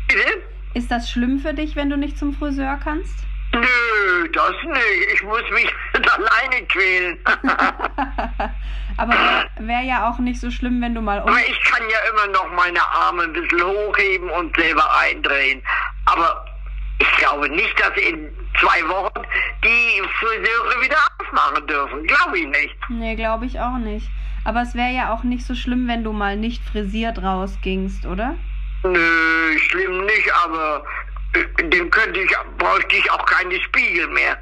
Bitte? 0.08 0.42
Ist 0.74 0.92
das 0.92 1.10
schlimm 1.10 1.40
für 1.40 1.54
dich, 1.54 1.76
wenn 1.76 1.90
du 1.90 1.98
nicht 1.98 2.18
zum 2.18 2.34
Friseur 2.34 2.78
kannst? 2.84 3.26
Nö, 3.54 4.30
das 4.32 4.54
nicht. 4.64 5.14
Ich 5.14 5.24
muss 5.24 5.42
mich 5.52 5.74
alleine 5.94 6.66
quälen. 6.68 7.18
Aber 8.98 9.14
wäre 9.14 9.50
wär 9.60 9.82
ja 9.82 10.10
auch 10.10 10.20
nicht 10.20 10.40
so 10.40 10.52
schlimm, 10.52 10.82
wenn 10.82 10.94
du 10.94 11.02
mal 11.02 11.22
um. 11.22 11.30
Aber 11.30 11.40
ich 11.40 11.60
kann 11.64 11.82
ja 11.90 11.98
immer 12.12 12.32
noch 12.34 12.52
meine 12.54 12.82
Arme 12.82 13.24
ein 13.24 13.34
bisschen 13.34 13.64
hochheben 13.64 14.30
und 14.30 14.56
selber 14.56 14.86
eindrehen. 15.00 15.64
Aber 16.06 16.46
ich 17.00 17.12
glaube 17.18 17.50
nicht, 17.50 17.80
dass 17.80 17.96
in 17.98 18.30
zwei 18.60 18.88
Wochen 18.88 19.22
die 19.64 20.02
Friseure 20.20 20.82
wieder 20.84 20.98
aufmachen 21.20 21.66
dürfen. 21.66 22.04
Glaube 22.04 22.40
ich 22.40 22.48
nicht. 22.48 22.76
Nee, 22.90 23.16
glaube 23.16 23.46
ich 23.46 23.60
auch 23.60 23.78
nicht. 23.78 24.12
Aber 24.44 24.62
es 24.62 24.76
wäre 24.76 24.92
ja 24.92 25.14
auch 25.14 25.24
nicht 25.24 25.46
so 25.46 25.56
schlimm, 25.56 25.88
wenn 25.88 26.04
du 26.04 26.14
mal 26.14 26.38
nicht 26.38 26.64
frisiert 26.64 27.24
rausgingst, 27.24 28.06
oder? 28.06 28.36
Nö, 28.84 29.58
schlimm 29.58 30.06
nicht, 30.06 30.34
aber 30.46 30.84
dem 31.62 31.90
könnte 31.90 32.20
ich, 32.20 32.32
bräuchte 32.58 32.96
ich 32.96 33.12
auch 33.12 33.26
keine 33.26 33.60
Spiegel 33.62 34.08
mehr. 34.08 34.38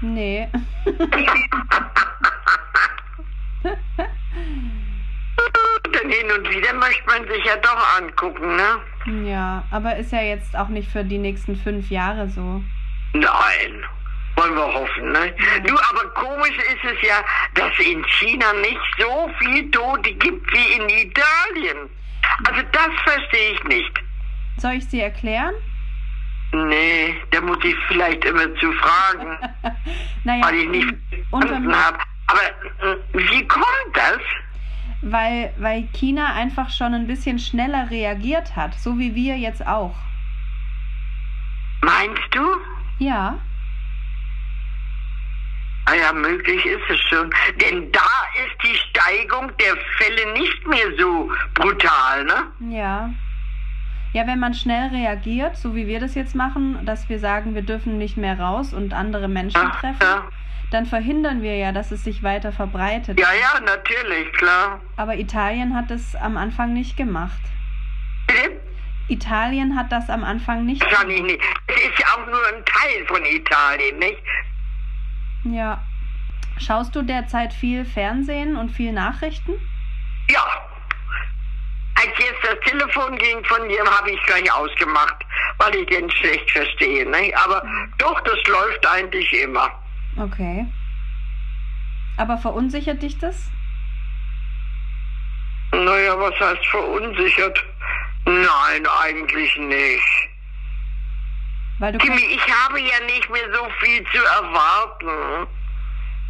Nee. 0.00 0.48
Denn 5.92 6.10
hin 6.10 6.30
und 6.30 6.48
wieder 6.48 6.72
möchte 6.74 7.06
man 7.06 7.28
sich 7.28 7.44
ja 7.44 7.56
doch 7.56 7.98
angucken, 7.98 8.56
ne? 8.56 8.80
ja, 9.28 9.64
aber 9.70 9.96
ist 9.96 10.12
ja 10.12 10.22
jetzt 10.22 10.56
auch 10.56 10.68
nicht 10.68 10.90
für 10.90 11.04
die 11.04 11.18
nächsten 11.18 11.56
fünf 11.56 11.90
Jahre 11.90 12.28
so. 12.28 12.62
Nein. 13.12 13.84
Wollen 14.36 14.54
wir 14.54 14.72
hoffen, 14.72 15.12
ne? 15.12 15.34
Du, 15.66 15.74
aber 15.74 16.08
komisch 16.14 16.56
ist 16.56 16.84
es 16.84 17.02
ja, 17.02 17.22
dass 17.54 17.78
in 17.80 18.02
China 18.06 18.52
nicht 18.54 18.80
so 18.98 19.30
viel 19.38 19.70
Tote 19.70 20.12
gibt 20.14 20.50
wie 20.52 20.72
in 20.74 20.88
Italien. 20.88 21.90
Also 22.46 22.62
das 22.72 22.88
verstehe 23.04 23.52
ich 23.52 23.64
nicht. 23.64 24.00
Soll 24.56 24.72
ich 24.72 24.88
sie 24.88 25.00
erklären? 25.00 25.52
Nee, 26.52 27.16
da 27.30 27.40
muss 27.40 27.58
ich 27.62 27.76
vielleicht 27.86 28.24
immer 28.24 28.52
zu 28.56 28.72
fragen, 28.72 29.38
naja, 30.24 30.44
weil 30.46 30.54
ich 30.56 30.68
nicht 30.68 30.88
unterm, 31.30 31.48
verstanden 31.48 31.76
habe. 31.76 31.98
Aber 32.26 32.40
äh, 32.90 32.96
wie 33.12 33.46
kommt 33.46 33.64
das? 33.94 34.18
weil, 35.00 35.54
weil 35.56 35.88
China 35.92 36.34
einfach 36.34 36.70
schon 36.70 36.94
ein 36.94 37.06
bisschen 37.06 37.38
schneller 37.38 37.90
reagiert 37.90 38.56
hat, 38.56 38.74
so 38.74 38.98
wie 38.98 39.14
wir 39.14 39.38
jetzt 39.38 39.66
auch. 39.66 40.00
Meinst 41.82 42.22
du? 42.32 42.44
Ja, 42.98 43.40
Ah 45.86 45.94
ja, 45.94 46.12
möglich 46.12 46.64
ist 46.64 46.88
es 46.88 47.00
schon. 47.08 47.30
Denn 47.56 47.90
da 47.90 48.06
ist 48.36 48.62
die 48.62 48.74
Steigung 48.76 49.50
der 49.58 49.76
Fälle 49.98 50.32
nicht 50.32 50.66
mehr 50.66 50.86
so 50.98 51.30
brutal, 51.54 52.24
ne? 52.24 52.72
ja. 52.74 53.10
Ja, 54.12 54.26
wenn 54.26 54.40
man 54.40 54.54
schnell 54.54 54.88
reagiert, 54.88 55.56
so 55.56 55.76
wie 55.76 55.86
wir 55.86 56.00
das 56.00 56.16
jetzt 56.16 56.34
machen, 56.34 56.84
dass 56.84 57.08
wir 57.08 57.20
sagen, 57.20 57.54
wir 57.54 57.62
dürfen 57.62 57.96
nicht 57.96 58.16
mehr 58.16 58.40
raus 58.40 58.74
und 58.74 58.92
andere 58.92 59.28
Menschen 59.28 59.62
Ja, 59.62 59.70
treffen, 59.70 60.02
ja. 60.02 60.28
dann 60.72 60.84
verhindern 60.84 61.42
wir 61.42 61.56
ja, 61.56 61.70
dass 61.70 61.92
es 61.92 62.02
sich 62.02 62.24
weiter 62.24 62.50
verbreitet. 62.50 63.20
Ja, 63.20 63.28
ja, 63.32 63.60
natürlich, 63.60 64.32
klar. 64.32 64.80
Aber 64.96 65.14
Italien 65.16 65.76
hat 65.76 65.92
es 65.92 66.16
am 66.16 66.36
Anfang 66.36 66.72
nicht 66.72 66.96
gemacht. 66.96 67.40
Bitte? 68.26 68.60
Italien 69.06 69.76
hat 69.76 69.92
das 69.92 70.10
am 70.10 70.24
Anfang 70.24 70.66
nicht 70.66 70.80
Kann 70.90 71.08
ich 71.08 71.22
nicht. 71.22 71.40
Es 71.68 71.76
ist 71.76 71.98
ja 72.00 72.06
auch 72.16 72.26
nur 72.26 72.46
ein 72.48 72.64
Teil 72.64 73.06
von 73.06 73.24
Italien, 73.24 73.98
nicht? 74.00 74.22
Ja. 75.44 75.80
Schaust 76.60 76.94
du 76.94 77.02
derzeit 77.02 77.54
viel 77.54 77.86
Fernsehen 77.86 78.56
und 78.56 78.70
viel 78.70 78.92
Nachrichten? 78.92 79.52
Ja. 80.28 80.44
Als 81.94 82.12
jetzt 82.18 82.44
das 82.44 82.60
Telefon 82.64 83.16
ging 83.16 83.42
von 83.44 83.66
dir, 83.68 83.82
habe 83.84 84.10
ich 84.10 84.22
gleich 84.24 84.52
ausgemacht, 84.52 85.16
weil 85.58 85.74
ich 85.74 85.86
den 85.86 86.10
schlecht 86.10 86.50
verstehe. 86.50 87.08
Ne? 87.10 87.32
Aber 87.44 87.62
doch, 87.98 88.20
das 88.22 88.38
läuft 88.46 88.86
eigentlich 88.86 89.32
immer. 89.42 89.70
Okay. 90.18 90.66
Aber 92.18 92.36
verunsichert 92.36 93.02
dich 93.02 93.18
das? 93.18 93.50
Naja, 95.72 96.18
was 96.18 96.38
heißt 96.40 96.66
verunsichert? 96.66 97.64
Nein, 98.26 98.86
eigentlich 99.02 99.56
nicht. 99.56 100.28
Weil 101.78 101.92
du 101.92 101.98
Kimi, 101.98 102.20
ich 102.20 102.64
habe 102.64 102.78
ja 102.80 103.00
nicht 103.06 103.30
mehr 103.30 103.50
so 103.54 103.66
viel 103.80 104.04
zu 104.12 104.18
erwarten 104.18 105.48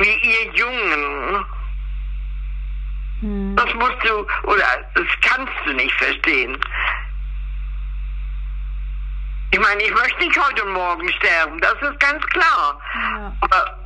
wie 0.00 0.28
ihr 0.28 0.52
Jungen. 0.54 1.45
hm, 3.21 3.57
Das 3.57 3.73
musst 3.75 4.02
du, 4.04 4.26
oder 4.49 4.64
das 4.95 5.07
kannst 5.23 5.52
du 5.64 5.73
nicht 5.75 5.92
verstehen. 5.92 6.57
Ich 9.52 9.59
meine, 9.61 9.83
ich 9.83 9.90
möchte 9.90 10.19
nicht 10.25 10.38
heute 10.38 10.64
Morgen 10.66 11.09
sterben, 11.12 11.61
das 11.61 11.75
ist 11.83 11.99
ganz 12.00 12.25
klar. 12.26 12.80
ja. 12.95 13.33
Aber 13.40 13.76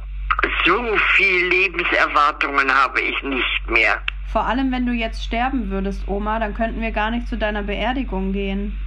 so 0.64 0.97
viel 1.14 1.47
Lebenserwartungen 1.49 2.71
habe 2.73 3.00
ich 3.00 3.23
nicht 3.23 3.71
mehr. 3.71 4.00
Vor 4.30 4.44
allem, 4.47 4.71
wenn 4.73 4.85
du 4.85 4.92
jetzt 4.92 5.25
sterben 5.25 5.71
würdest, 5.71 6.06
Oma, 6.09 6.38
dann 6.38 6.54
könnten 6.54 6.80
wir 6.80 6.90
gar 6.92 7.11
nicht 7.11 7.28
zu 7.28 7.38
deiner 7.38 7.62
Beerdigung 7.62 8.33
gehen. 8.33 8.78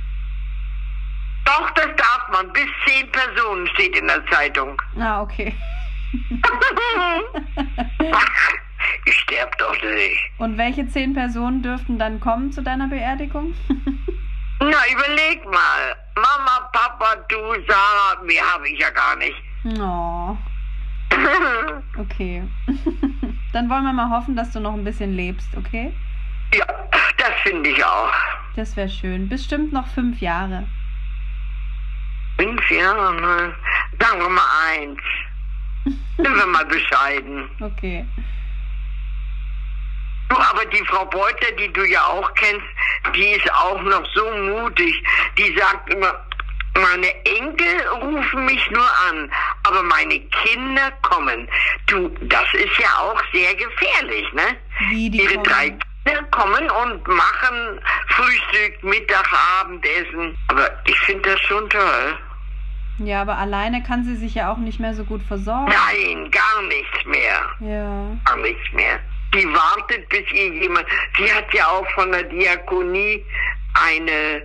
Doch, 1.46 1.70
das 1.72 1.88
darf 1.96 2.28
man. 2.32 2.52
Bis 2.54 2.68
zehn 2.86 3.10
Personen 3.12 3.68
steht 3.70 3.96
in 3.98 4.08
der 4.08 4.26
Zeitung. 4.28 4.80
Ah, 5.00 5.22
okay. 5.22 5.56
Ich 9.06 9.14
sterbe 9.20 9.52
doch 9.58 9.82
nicht. 9.82 10.32
Und 10.38 10.58
welche 10.58 10.88
zehn 10.88 11.14
Personen 11.14 11.62
dürften 11.62 12.00
dann 12.00 12.20
kommen 12.20 12.52
zu 12.52 12.62
deiner 12.62 12.88
Beerdigung? 12.88 13.54
Na, 14.60 14.78
überleg 14.92 15.46
mal. 15.46 15.96
Mama, 16.16 16.70
Papa, 16.74 17.16
du, 17.30 17.38
Sarah, 17.68 18.24
mehr 18.24 18.44
habe 18.54 18.68
ich 18.70 18.80
ja 18.80 18.90
gar 18.90 19.16
nicht. 19.18 19.36
oh, 19.80 20.38
okay. 22.00 22.44
dann 23.54 23.70
wollen 23.70 23.84
wir 23.84 23.94
mal 23.94 24.10
hoffen, 24.10 24.36
dass 24.36 24.52
du 24.52 24.60
noch 24.60 24.74
ein 24.74 24.84
bisschen 24.84 25.14
lebst, 25.14 25.56
okay? 25.56 25.94
ja, 26.54 26.66
das 27.18 27.34
finde 27.44 27.70
ich 27.70 27.84
auch. 27.84 28.12
Das 28.56 28.76
wäre 28.76 28.90
schön. 28.90 29.30
Bestimmt 29.30 29.72
noch 29.74 29.88
fünf 29.88 30.20
Jahre. 30.22 30.68
Fünf 32.40 32.72
Jahre, 32.72 33.14
ne? 33.14 33.56
Sagen 34.00 34.20
wir 34.20 34.30
mal 34.30 34.48
eins. 34.72 35.00
Sind 36.18 36.36
wir 36.36 36.46
mal 36.48 36.66
bescheiden. 36.66 37.50
Okay. 37.62 38.06
Du, 40.30 40.36
aber 40.36 40.66
die 40.66 40.84
Frau 40.86 41.06
Beuter, 41.06 41.52
die 41.58 41.72
du 41.72 41.86
ja 41.86 42.02
auch 42.06 42.34
kennst, 42.34 42.66
die 43.16 43.32
ist 43.32 43.52
auch 43.54 43.82
noch 43.82 44.06
so 44.14 44.30
mutig. 44.32 45.02
Die 45.38 45.58
sagt 45.58 45.94
immer, 45.94 46.14
meine 46.76 47.26
Enkel 47.26 47.88
rufen 48.02 48.46
mich 48.46 48.70
nur 48.70 48.90
an, 49.10 49.32
aber 49.64 49.84
meine 49.84 50.20
Kinder 50.20 50.92
kommen. 51.02 51.48
Du, 51.88 52.10
das 52.24 52.54
ist 52.54 52.78
ja 52.78 52.90
auch 53.00 53.22
sehr 53.34 53.56
gefährlich, 53.56 54.32
ne? 54.34 54.58
Wie 54.90 55.10
die 55.10 55.22
Ihre 55.22 55.36
kommen? 55.36 55.44
drei 55.46 55.70
Kinder 56.06 56.24
kommen 56.32 56.70
und 56.70 57.08
machen 57.08 57.80
Frühstück, 58.10 58.84
Mittag, 58.84 59.28
Abendessen. 59.62 60.38
Aber 60.50 60.70
ich 60.86 61.00
finde 61.00 61.32
das 61.32 61.42
schon 61.42 61.70
toll. 61.70 62.18
Ja, 63.00 63.22
aber 63.22 63.38
alleine 63.38 63.84
kann 63.84 64.04
sie 64.04 64.16
sich 64.16 64.34
ja 64.36 64.52
auch 64.52 64.58
nicht 64.58 64.80
mehr 64.80 64.94
so 64.96 65.04
gut 65.04 65.22
versorgen. 65.24 65.68
Nein, 65.72 66.32
gar 66.32 66.62
nichts 66.64 67.06
mehr. 67.06 67.46
Ja. 67.60 68.18
Gar 68.26 68.38
nichts 68.42 68.74
mehr. 68.74 69.00
Die 69.34 69.46
wartet, 69.54 70.08
bis 70.10 70.24
ihr 70.32 70.54
jemand. 70.54 70.86
Sie 71.18 71.32
hat 71.32 71.54
ja 71.54 71.68
auch 71.68 71.88
von 71.92 72.12
der 72.12 72.24
Diakonie 72.24 73.24
eine 73.86 74.42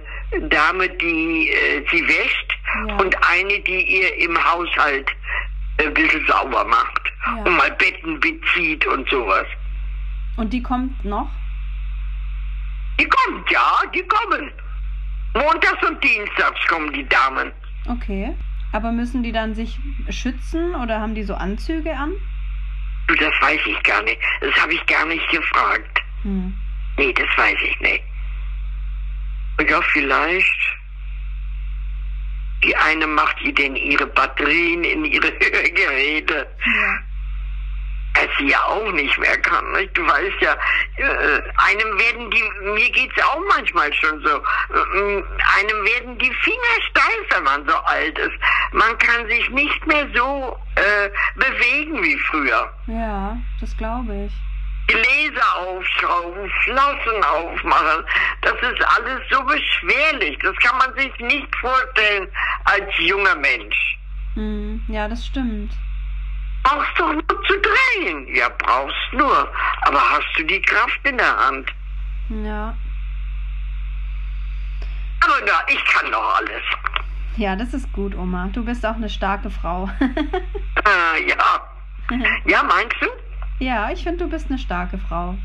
Dame, 0.48 0.88
die 0.88 1.48
äh, 1.50 1.84
sie 1.90 2.06
wäscht 2.06 2.58
Ja. 2.88 2.96
und 2.96 3.16
eine, 3.30 3.60
die 3.60 4.00
ihr 4.00 4.16
im 4.18 4.36
Haushalt 4.52 5.10
äh, 5.78 5.86
ein 5.86 5.94
bisschen 5.94 6.26
sauber 6.26 6.64
macht 6.64 7.12
Ja. 7.26 7.42
und 7.44 7.56
mal 7.56 7.70
Betten 7.72 8.20
bezieht 8.20 8.84
und 8.86 9.08
sowas. 9.08 9.46
Und 10.36 10.52
die 10.52 10.62
kommt 10.62 11.02
noch? 11.04 11.30
Die 13.00 13.08
kommt, 13.08 13.50
ja, 13.50 13.80
die 13.94 14.02
kommen. 14.06 14.50
Montags 15.34 15.86
und 15.88 16.02
Dienstags 16.04 16.66
kommen 16.66 16.92
die 16.92 17.08
Damen. 17.08 17.52
Okay. 17.88 18.34
Aber 18.72 18.92
müssen 18.92 19.22
die 19.22 19.32
dann 19.32 19.54
sich 19.54 19.78
schützen 20.08 20.74
oder 20.76 21.00
haben 21.00 21.14
die 21.14 21.24
so 21.24 21.34
Anzüge 21.34 21.94
an? 21.94 22.12
Das 23.08 23.32
weiß 23.40 23.60
ich 23.66 23.82
gar 23.82 24.02
nicht. 24.02 24.20
Das 24.40 24.54
habe 24.56 24.72
ich 24.72 24.86
gar 24.86 25.04
nicht 25.06 25.28
gefragt. 25.30 26.00
Hm. 26.22 26.54
Nee, 26.96 27.12
das 27.12 27.28
weiß 27.36 27.56
ich 27.64 27.80
nicht. 27.80 28.02
Ja, 29.68 29.80
vielleicht. 29.82 30.78
Die 32.64 32.76
eine 32.76 33.06
macht 33.06 33.40
ihr 33.42 33.54
denn 33.54 33.76
ihre 33.76 34.06
Batterien 34.06 34.84
in 34.84 35.04
ihre 35.04 35.28
Hörgeräte. 35.40 36.48
Ja. 36.64 36.98
Sie 38.38 38.48
ja 38.48 38.62
auch 38.64 38.90
nicht 38.92 39.18
mehr 39.18 39.38
kann. 39.40 39.72
Nicht? 39.72 39.96
Du 39.96 40.06
weißt 40.06 40.40
ja, 40.40 40.52
äh, 40.96 41.42
einem 41.56 41.98
werden 41.98 42.30
die, 42.30 42.42
mir 42.62 42.90
geht's 42.90 43.22
auch 43.24 43.40
manchmal 43.48 43.92
schon 43.94 44.20
so, 44.24 44.36
äh, 44.36 45.22
einem 45.58 45.84
werden 45.84 46.18
die 46.18 46.32
Finger 46.42 46.76
steif, 46.90 47.26
wenn 47.30 47.44
man 47.44 47.68
so 47.68 47.74
alt 47.74 48.18
ist. 48.18 48.36
Man 48.72 48.96
kann 48.98 49.28
sich 49.28 49.48
nicht 49.50 49.86
mehr 49.86 50.06
so 50.14 50.58
äh, 50.76 51.10
bewegen 51.34 52.02
wie 52.02 52.18
früher. 52.30 52.72
Ja, 52.86 53.36
das 53.60 53.76
glaube 53.76 54.26
ich. 54.26 54.32
Gläser 54.88 55.56
aufschrauben, 55.58 56.50
Flossen 56.64 57.24
aufmachen. 57.24 58.04
Das 58.42 58.54
ist 58.54 58.82
alles 58.96 59.20
so 59.30 59.42
beschwerlich. 59.44 60.38
Das 60.42 60.56
kann 60.56 60.76
man 60.78 60.94
sich 60.96 61.16
nicht 61.20 61.54
vorstellen 61.56 62.28
als 62.64 62.90
junger 62.98 63.36
Mensch. 63.36 63.98
Hm. 64.34 64.82
Ja, 64.88 65.08
das 65.08 65.26
stimmt. 65.26 65.72
Brauchst 66.62 66.98
doch 66.98 67.12
nur 67.12 67.42
zu 67.46 67.54
drehen. 67.60 68.34
Ja, 68.34 68.48
brauchst 68.58 69.12
nur. 69.12 69.48
Aber 69.82 70.00
hast 70.00 70.26
du 70.36 70.44
die 70.44 70.60
Kraft 70.62 71.00
in 71.04 71.18
der 71.18 71.36
Hand? 71.36 71.70
Ja. 72.30 72.76
Aber 75.24 75.34
na, 75.46 75.52
ich 75.68 75.84
kann 75.86 76.10
doch 76.10 76.36
alles. 76.36 76.62
Ja, 77.36 77.56
das 77.56 77.72
ist 77.74 77.92
gut, 77.92 78.14
Oma. 78.16 78.48
Du 78.52 78.64
bist 78.64 78.84
auch 78.84 78.94
eine 78.96 79.08
starke 79.08 79.50
Frau. 79.50 79.88
Äh, 80.00 81.28
ja. 81.28 81.36
Ja, 82.44 82.62
meinst 82.64 82.96
du? 83.00 83.06
ja, 83.64 83.90
ich 83.90 84.02
finde, 84.02 84.24
du 84.24 84.30
bist 84.30 84.50
eine 84.50 84.58
starke 84.58 84.98
Frau. 84.98 85.36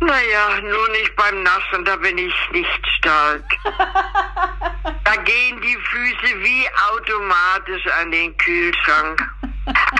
Naja, 0.00 0.60
nur 0.60 0.88
nicht 0.90 1.16
beim 1.16 1.42
Nassen, 1.42 1.84
da 1.84 1.96
bin 1.96 2.18
ich 2.18 2.34
nicht 2.52 2.86
stark. 2.98 3.44
da 5.04 5.16
gehen 5.16 5.60
die 5.62 5.76
Füße 5.76 6.40
wie 6.42 6.66
automatisch 6.92 7.86
an 8.00 8.10
den 8.10 8.36
Kühlschrank. 8.36 9.26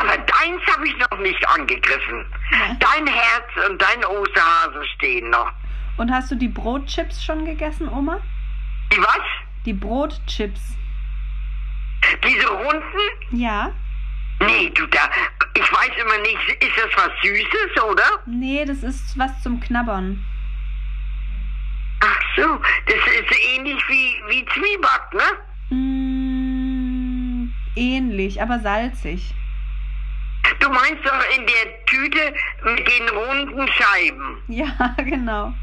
Aber 0.00 0.18
deins 0.18 0.62
habe 0.72 0.86
ich 0.86 0.96
noch 0.98 1.18
nicht 1.18 1.48
angegriffen. 1.48 2.26
Dein 2.78 3.06
Herz 3.06 3.68
und 3.68 3.80
dein 3.80 4.04
Osterhase 4.04 4.84
stehen 4.96 5.30
noch. 5.30 5.50
Und 5.96 6.10
hast 6.12 6.30
du 6.30 6.34
die 6.34 6.48
Brotchips 6.48 7.24
schon 7.24 7.46
gegessen, 7.46 7.88
Oma? 7.88 8.20
Die 8.92 8.98
was? 8.98 9.22
Die 9.64 9.72
Brotchips. 9.72 10.76
Diese 12.22 12.48
Runden? 12.48 13.00
Ja? 13.30 13.72
Nee, 14.40 14.70
du 14.70 14.86
da. 14.86 15.08
Ich 15.58 15.72
weiß 15.72 15.90
immer 16.02 16.18
nicht, 16.18 16.62
ist 16.62 16.76
das 16.76 16.90
was 16.96 17.10
Süßes, 17.22 17.82
oder? 17.82 18.04
Nee, 18.26 18.66
das 18.66 18.82
ist 18.82 19.18
was 19.18 19.42
zum 19.42 19.58
Knabbern. 19.58 20.22
Ach 22.00 22.20
so, 22.36 22.60
das 22.86 22.96
ist 22.96 23.54
ähnlich 23.54 23.82
wie, 23.88 24.22
wie 24.28 24.44
Zwieback, 24.52 25.14
ne? 25.14 25.74
Mm, 25.74 27.54
ähnlich, 27.74 28.42
aber 28.42 28.60
salzig. 28.60 29.34
Du 30.60 30.68
meinst 30.68 31.04
doch 31.06 31.36
in 31.36 31.46
der 31.46 31.84
Tüte 31.86 32.34
mit 32.64 32.86
den 32.86 33.08
runden 33.08 33.66
Scheiben. 33.72 34.42
Ja, 34.48 34.94
genau. 34.98 35.54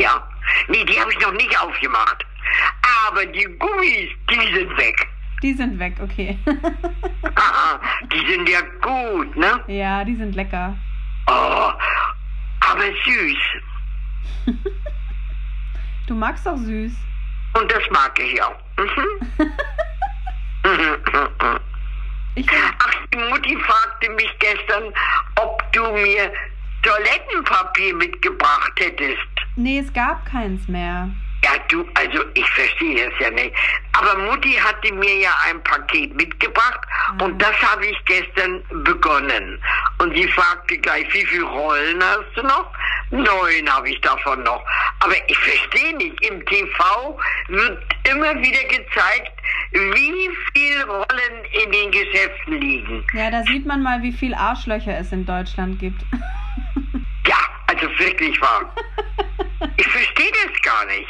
Ja. 0.00 0.28
Nee, 0.68 0.84
die 0.84 1.00
habe 1.00 1.12
ich 1.12 1.20
noch 1.20 1.32
nicht 1.32 1.58
aufgemacht. 1.60 2.26
Aber 3.06 3.24
die 3.26 3.44
Gummis, 3.58 4.10
die 4.28 4.54
sind 4.54 4.76
weg. 4.76 5.06
Die 5.44 5.52
sind 5.52 5.78
weg, 5.78 5.96
okay. 6.02 6.38
Aha, 7.34 7.78
die 8.10 8.26
sind 8.32 8.48
ja 8.48 8.60
gut, 8.80 9.36
ne? 9.36 9.60
ja, 9.66 10.02
die 10.02 10.16
sind 10.16 10.34
lecker. 10.34 10.74
Oh, 11.26 11.70
aber 12.60 12.84
süß. 13.04 14.56
Du 16.06 16.14
magst 16.14 16.46
doch 16.46 16.56
süß. 16.56 16.92
Und 17.58 17.70
das 17.72 17.82
mag 17.90 18.18
ich 18.18 18.42
auch. 18.42 18.56
Mhm. 18.78 19.48
Ich 22.36 22.46
Ach, 22.50 22.94
die 23.12 23.18
Mutti 23.18 23.56
fragte 23.56 24.10
mich 24.10 24.30
gestern, 24.38 24.92
ob 25.40 25.62
du 25.72 25.82
mir 25.92 26.32
Toilettenpapier 26.82 27.94
mitgebracht 27.94 28.72
hättest. 28.78 29.18
nee, 29.56 29.78
es 29.78 29.92
gab 29.92 30.24
keins 30.26 30.66
mehr. 30.68 31.10
Ja, 31.44 31.50
du, 31.68 31.86
also 31.92 32.24
ich 32.32 32.48
verstehe 32.52 33.06
es 33.06 33.12
ja 33.20 33.30
nicht. 33.30 33.54
Aber 33.92 34.18
Mutti 34.18 34.54
hatte 34.54 34.94
mir 34.94 35.14
ja 35.18 35.30
ein 35.46 35.62
Paket 35.62 36.14
mitgebracht 36.16 36.80
und 37.20 37.40
das 37.40 37.54
habe 37.60 37.84
ich 37.84 38.04
gestern 38.06 38.62
begonnen. 38.82 39.60
Und 39.98 40.14
sie 40.16 40.26
fragte 40.28 40.78
gleich, 40.78 41.06
wie 41.12 41.26
viele 41.26 41.44
Rollen 41.44 42.02
hast 42.02 42.34
du 42.34 42.42
noch? 42.44 42.72
Neun 43.10 43.70
habe 43.70 43.90
ich 43.90 44.00
davon 44.00 44.42
noch. 44.42 44.64
Aber 45.00 45.14
ich 45.28 45.36
verstehe 45.36 45.94
nicht, 45.98 46.18
im 46.24 46.44
TV 46.46 47.18
wird 47.48 47.82
immer 48.10 48.34
wieder 48.36 48.64
gezeigt, 48.64 49.32
wie 49.72 50.30
viele 50.54 50.86
Rollen 50.86 51.44
in 51.62 51.70
den 51.70 51.90
Geschäften 51.90 52.58
liegen. 52.58 53.06
Ja, 53.12 53.30
da 53.30 53.42
sieht 53.42 53.66
man 53.66 53.82
mal, 53.82 54.02
wie 54.02 54.12
viel 54.12 54.32
Arschlöcher 54.32 54.96
es 54.96 55.12
in 55.12 55.26
Deutschland 55.26 55.78
gibt. 55.78 56.02
Also 57.94 58.06
wirklich 58.06 58.40
wahr. 58.40 58.74
Ich 59.76 59.88
verstehe 59.88 60.30
das 60.30 60.62
gar 60.62 60.84
nicht. 60.86 61.08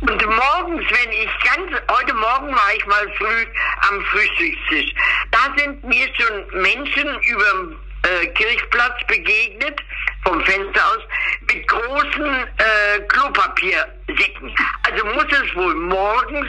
Und 0.00 0.26
morgens, 0.26 0.84
wenn 0.90 1.12
ich 1.12 1.30
ganz, 1.42 1.82
heute 1.90 2.14
Morgen 2.14 2.54
war 2.54 2.74
ich 2.76 2.86
mal 2.86 3.10
früh 3.16 3.46
am 3.88 4.04
Frühstückstisch. 4.04 4.94
Da 5.30 5.38
sind 5.56 5.82
mir 5.82 6.06
schon 6.14 6.60
Menschen 6.60 7.08
über 7.22 7.44
dem 7.52 7.76
äh, 8.02 8.26
Kirchplatz 8.28 9.02
begegnet, 9.08 9.80
vom 10.24 10.44
Fenster 10.44 10.86
aus, 10.86 11.02
mit 11.48 11.66
großen 11.66 12.24
äh, 12.58 13.00
Klopapiersäcken. 13.08 14.54
Also 14.82 15.06
muss 15.06 15.26
es 15.30 15.54
wohl 15.56 15.74
morgens 15.74 16.48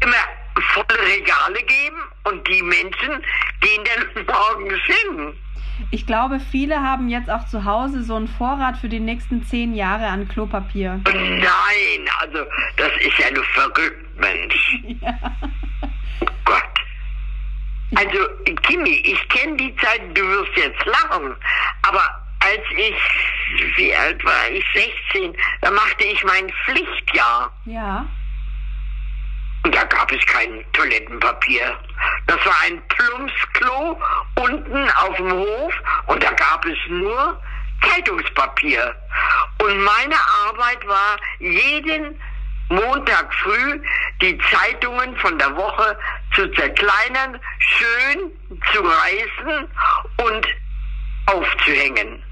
immer 0.00 0.24
volle 0.74 1.02
Regale 1.06 1.62
geben 1.62 2.02
und 2.24 2.46
die 2.46 2.62
Menschen 2.62 3.24
gehen 3.60 3.84
dann 3.84 4.24
morgens 4.26 4.80
hin. 4.84 5.34
Ich 5.90 6.06
glaube, 6.06 6.40
viele 6.40 6.80
haben 6.80 7.08
jetzt 7.08 7.30
auch 7.30 7.46
zu 7.46 7.64
Hause 7.64 8.02
so 8.02 8.16
einen 8.16 8.28
Vorrat 8.28 8.76
für 8.76 8.88
die 8.88 9.00
nächsten 9.00 9.42
zehn 9.44 9.74
Jahre 9.74 10.06
an 10.06 10.28
Klopapier. 10.28 11.00
Nein, 11.04 12.08
also 12.20 12.44
das 12.76 12.90
ist 13.00 13.18
ja 13.18 13.30
nur 13.32 13.44
verrückt, 13.44 14.18
Mensch. 14.18 14.78
Ja. 15.00 15.14
Oh 16.20 16.26
Gott. 16.44 16.62
Also, 17.96 18.18
Kimi, 18.62 19.02
ich 19.04 19.28
kenne 19.28 19.56
die 19.56 19.74
Zeit, 19.76 20.00
du 20.14 20.22
wirst 20.22 20.56
jetzt 20.56 20.84
lachen, 20.84 21.34
aber 21.82 22.02
als 22.40 22.62
ich, 22.76 23.76
wie 23.76 23.94
alt 23.94 24.22
war 24.24 24.50
ich, 24.50 24.64
16, 25.12 25.34
da 25.62 25.70
machte 25.70 26.04
ich 26.04 26.22
mein 26.24 26.50
Pflichtjahr. 26.64 27.50
Ja. 27.64 28.06
Und 29.62 29.74
da 29.74 29.84
gab 29.84 30.10
es 30.10 30.24
kein 30.26 30.64
Toilettenpapier. 30.72 31.76
Das 32.26 32.38
war 32.46 32.56
ein 32.64 32.82
Plumpsklo 32.88 34.00
unten 34.36 34.90
auf 34.90 35.16
dem 35.16 35.32
Hof 35.32 35.74
und 36.06 36.22
da 36.22 36.30
gab 36.32 36.64
es 36.64 36.78
nur 36.88 37.40
Zeitungspapier. 37.82 38.94
Und 39.58 39.82
meine 39.82 40.16
Arbeit 40.46 40.86
war, 40.86 41.16
jeden 41.38 42.18
Montag 42.68 43.34
früh 43.34 43.80
die 44.22 44.38
Zeitungen 44.50 45.16
von 45.16 45.36
der 45.38 45.54
Woche 45.56 45.98
zu 46.34 46.46
zerkleinern, 46.52 47.38
schön 47.58 48.30
zu 48.72 48.80
reißen 48.80 49.68
und 50.18 50.46
aufzuhängen. 51.26 52.22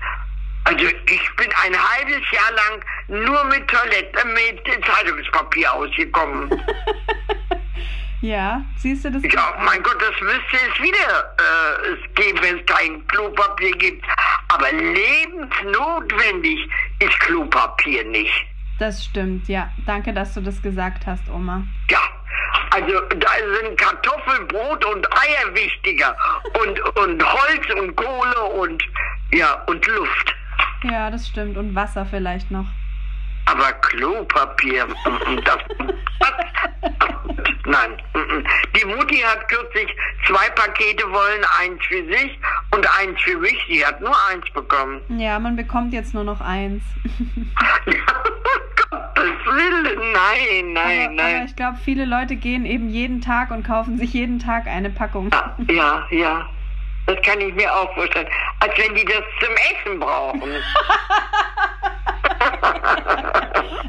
Also 0.69 0.85
ich 0.85 1.37
bin 1.37 1.49
ein 1.65 1.75
halbes 1.75 2.31
Jahr 2.31 2.53
lang 2.53 2.85
nur 3.25 3.45
mit 3.45 3.67
Toilette, 3.69 4.27
mit 4.27 4.85
Zeitungspapier 4.85 5.73
ausgekommen. 5.73 6.51
Ja, 8.21 8.63
siehst 8.77 9.05
du 9.05 9.13
das? 9.13 9.23
Ja, 9.33 9.57
mein 9.65 9.81
Gott, 9.81 9.97
das 10.01 10.21
müsste 10.21 10.57
es 10.57 10.83
wieder 10.83 11.37
äh, 11.39 11.93
es 11.93 12.15
geben, 12.17 12.39
wenn 12.43 12.59
es 12.59 12.67
kein 12.67 13.07
Klopapier 13.07 13.71
gibt. 13.77 14.05
Aber 14.49 14.73
lebensnotwendig 14.73 16.69
ist 16.99 17.21
Klopapier 17.21 18.03
nicht. 18.07 18.47
Das 18.81 19.05
stimmt, 19.05 19.47
ja. 19.49 19.71
Danke, 19.87 20.13
dass 20.13 20.35
du 20.35 20.41
das 20.41 20.61
gesagt 20.61 21.07
hast, 21.07 21.29
Oma. 21.29 21.65
Ja, 21.91 22.01
also 22.71 23.01
da 23.01 23.29
sind 23.61 23.79
Kartoffeln, 23.79 24.49
Brot 24.49 24.85
und 24.85 25.07
Eier 25.13 25.55
wichtiger 25.55 26.17
und, 26.61 26.81
und 26.97 27.25
Holz 27.25 27.71
und 27.79 27.95
Kohle 27.95 28.43
und 28.43 28.83
ja 29.33 29.63
und 29.67 29.87
Luft. 29.87 30.35
Ja, 30.85 31.11
das 31.11 31.27
stimmt. 31.27 31.57
Und 31.57 31.75
Wasser 31.75 32.07
vielleicht 32.07 32.51
noch. 32.51 32.67
Aber 33.47 33.73
Klopapier, 33.73 34.87
das, 35.45 35.59
nein. 37.65 37.97
Die 38.77 38.85
Mutti 38.85 39.17
hat 39.17 39.49
kürzlich 39.49 39.89
zwei 40.27 40.51
Pakete 40.51 41.05
wollen, 41.11 41.43
eins 41.59 41.83
für 41.87 42.05
sich 42.13 42.39
und 42.75 42.87
eins 42.99 43.19
für 43.23 43.39
mich. 43.39 43.57
Sie 43.69 43.85
hat 43.85 44.01
nur 44.03 44.15
eins 44.31 44.45
bekommen. 44.53 45.01
Ja, 45.19 45.39
man 45.39 45.57
bekommt 45.57 45.95
jetzt 45.95 46.13
nur 46.13 46.25
noch 46.25 46.43
eins. 46.43 46.85
Gottes 48.91 49.47
Willen, 49.47 50.13
nein, 50.13 50.73
nein, 50.75 51.07
aber, 51.07 51.15
nein. 51.15 51.37
Aber 51.37 51.45
ich 51.45 51.57
glaube, 51.57 51.79
viele 51.83 52.05
Leute 52.05 52.37
gehen 52.37 52.67
eben 52.67 52.89
jeden 52.91 53.21
Tag 53.23 53.51
und 53.51 53.63
kaufen 53.63 53.97
sich 53.97 54.13
jeden 54.13 54.39
Tag 54.39 54.67
eine 54.67 54.91
Packung. 54.91 55.31
Ja, 55.33 55.57
ja, 55.71 56.07
ja. 56.11 56.49
Das 57.09 57.21
kann 57.23 57.41
ich 57.41 57.53
mir 57.55 57.75
auch 57.75 57.93
vorstellen. 57.95 58.29
Als 58.61 58.77
wenn 58.77 58.95
die 58.95 59.07
das 59.07 59.25
zum 59.41 59.55
Essen 59.55 59.99
brauchen. 59.99 60.51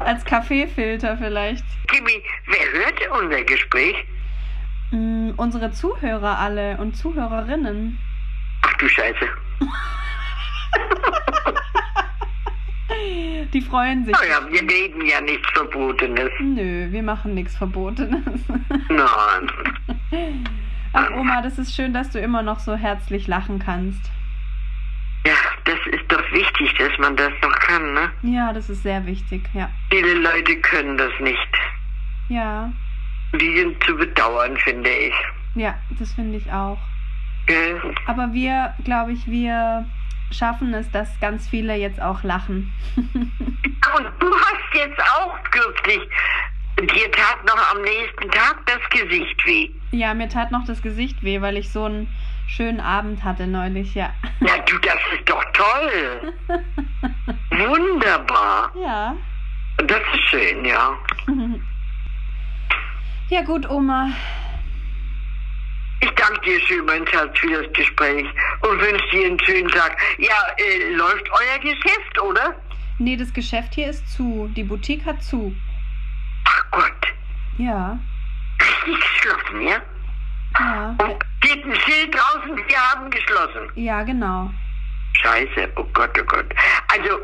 Als 0.00 0.24
Kaffeefilter 0.24 1.18
vielleicht. 1.18 1.62
Kimi, 1.88 2.22
wer 2.46 2.72
hört 2.72 2.98
unser 3.22 3.44
Gespräch? 3.44 3.94
Mm, 4.90 5.32
unsere 5.36 5.70
Zuhörer 5.70 6.38
alle 6.38 6.78
und 6.78 6.96
Zuhörerinnen. 6.96 7.98
Ach 8.62 8.72
du 8.78 8.88
Scheiße. 8.88 9.28
Die 13.52 13.60
freuen 13.60 14.06
sich. 14.06 14.14
Naja, 14.14 14.40
wir 14.48 14.62
reden 14.62 15.04
ja 15.04 15.20
nichts 15.20 15.46
Verbotenes. 15.50 16.30
Nö, 16.40 16.90
wir 16.90 17.02
machen 17.02 17.34
nichts 17.34 17.54
Verbotenes. 17.54 18.40
Nein. 18.88 19.52
Ach 20.92 21.10
Oma, 21.12 21.40
das 21.42 21.58
ist 21.58 21.74
schön, 21.74 21.92
dass 21.92 22.10
du 22.10 22.18
immer 22.20 22.42
noch 22.42 22.58
so 22.58 22.74
herzlich 22.76 23.26
lachen 23.28 23.58
kannst. 23.58 24.10
Ja, 25.26 25.34
das 25.64 25.78
ist 25.92 26.10
doch 26.10 26.22
wichtig, 26.32 26.74
dass 26.78 26.96
man 26.98 27.14
das 27.16 27.30
noch 27.42 27.52
kann, 27.60 27.92
ne? 27.94 28.10
Ja, 28.22 28.52
das 28.52 28.70
ist 28.70 28.82
sehr 28.82 29.04
wichtig, 29.06 29.42
ja. 29.52 29.68
Viele 29.90 30.14
Leute 30.14 30.56
können 30.62 30.96
das 30.96 31.12
nicht. 31.20 31.48
Ja, 32.28 32.72
Die 33.38 33.56
sind 33.58 33.82
zu 33.84 33.94
bedauern, 33.96 34.56
finde 34.58 34.90
ich. 34.90 35.14
ja, 35.54 35.74
das 35.98 36.12
finde 36.14 36.38
ich 36.38 36.50
auch. 36.52 36.78
Gell? 37.46 37.80
Aber 38.06 38.32
wir, 38.32 38.74
glaube 38.84 39.12
ich, 39.12 39.26
wir 39.26 39.84
schaffen 40.30 40.72
es, 40.74 40.90
dass 40.90 41.18
ganz 41.20 41.48
viele 41.48 41.74
jetzt 41.76 42.00
auch 42.00 42.22
lachen. 42.22 42.72
Und 42.96 44.06
du 44.20 44.32
hast 44.34 44.74
jetzt 44.74 45.00
auch 45.00 45.36
kürzlich, 45.50 46.00
dir 46.86 47.10
tat 47.12 47.44
noch 47.46 47.70
am 47.74 47.82
nächsten 47.82 48.30
Tag 48.30 48.64
das 48.66 48.80
Gesicht 48.90 49.46
weh. 49.46 49.70
ja, 49.92 50.14
mir 50.14 50.28
tat 50.28 50.50
noch 50.50 50.64
das 50.66 50.82
Gesicht 50.82 51.22
weh, 51.22 51.40
weil 51.40 51.56
ich 51.56 51.70
so 51.70 51.84
einen 51.84 52.08
schönen 52.46 52.80
Abend 52.80 53.22
hatte 53.24 53.46
neulich, 53.46 53.94
ja. 53.94 54.12
Na 54.40 54.58
du, 54.58 54.78
das 54.78 54.96
ist 55.14 55.28
doch 55.28 55.44
toll. 55.52 56.32
Wunderbar. 57.50 58.72
Ja. 58.82 59.16
Das 59.86 60.00
ist 60.14 60.22
schön, 60.30 60.64
ja. 60.64 60.96
Ja 63.30 63.42
gut, 63.42 63.70
Oma. 63.70 64.10
Ich 66.00 66.10
danke 66.10 66.40
dir 66.40 66.60
schön, 66.62 66.84
mein 66.84 67.06
Schatz, 67.06 67.38
für 67.38 67.62
das 67.62 67.72
Gespräch 67.74 68.26
und 68.62 68.80
wünsche 68.80 69.08
dir 69.12 69.26
einen 69.26 69.38
schönen 69.44 69.68
Tag. 69.68 69.96
Ja, 70.18 70.34
äh, 70.56 70.92
läuft 70.94 71.30
euer 71.30 71.58
Geschäft, 71.60 72.20
oder? 72.20 72.56
Nee, 72.98 73.16
das 73.16 73.32
Geschäft 73.32 73.74
hier 73.76 73.88
ist 73.90 74.10
zu. 74.10 74.50
Die 74.56 74.64
Boutique 74.64 75.04
hat 75.06 75.22
zu. 75.22 75.54
Gott, 76.70 77.14
Ja. 77.58 77.98
richtig 78.60 79.00
geschlossen, 79.00 79.60
ja? 79.62 79.82
Ja. 80.58 80.96
Und 81.02 81.24
steht 81.42 81.64
ein 81.64 81.74
Schild 81.80 82.14
draußen, 82.14 82.56
wir 82.56 82.90
haben 82.92 83.10
geschlossen. 83.10 83.70
Ja, 83.74 84.02
genau. 84.02 84.50
Scheiße, 85.14 85.68
oh 85.76 85.84
Gott, 85.92 86.10
oh 86.20 86.24
Gott. 86.24 86.46
Also, 86.92 87.18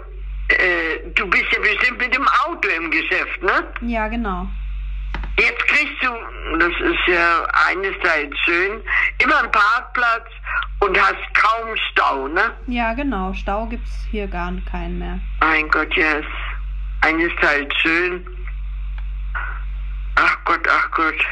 äh, 0.48 1.10
du 1.14 1.26
bist 1.28 1.46
ja 1.52 1.60
bestimmt 1.60 1.98
mit 1.98 2.14
dem 2.14 2.26
Auto 2.46 2.68
im 2.68 2.90
Geschäft, 2.90 3.42
ne? 3.42 3.66
Ja, 3.82 4.08
genau. 4.08 4.48
Jetzt 5.38 5.66
kriegst 5.68 6.02
du, 6.02 6.08
das 6.58 6.72
ist 6.80 7.06
ja 7.08 7.46
einerseits 7.68 8.38
schön, 8.44 8.82
immer 9.22 9.38
einen 9.40 9.50
Parkplatz 9.50 10.26
und 10.80 10.98
hast 10.98 11.16
kaum 11.34 11.76
Stau, 11.90 12.28
ne? 12.28 12.52
Ja, 12.68 12.94
genau. 12.94 13.34
Stau 13.34 13.66
gibt's 13.66 14.06
hier 14.10 14.26
gar 14.28 14.52
keinen 14.70 14.98
mehr. 14.98 15.20
Mein 15.40 15.68
Gott, 15.68 15.94
ja, 15.96 16.12
ist 16.12 16.28
einerseits 17.02 17.74
schön. 17.82 18.26
Ach 20.16 20.36
Gott, 20.44 20.66
ach 20.68 20.90
Gott. 20.92 21.24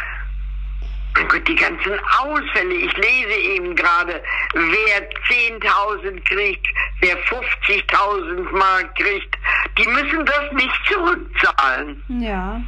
Mein 1.17 1.29
Gott, 1.29 1.47
die 1.47 1.55
ganzen 1.55 1.93
Ausfälle. 2.19 2.75
Ich 2.75 2.97
lese 2.97 3.33
eben 3.33 3.75
gerade, 3.77 4.23
wer 4.53 5.11
10.000 5.29 6.21
kriegt, 6.25 6.67
wer 7.01 7.17
50.000 7.25 8.51
Mark 8.57 8.95
kriegt, 8.97 9.39
die 9.79 9.89
müssen 9.89 10.25
das 10.25 10.53
nicht 10.53 10.81
zurückzahlen. 10.87 12.03
Ja. 12.21 12.61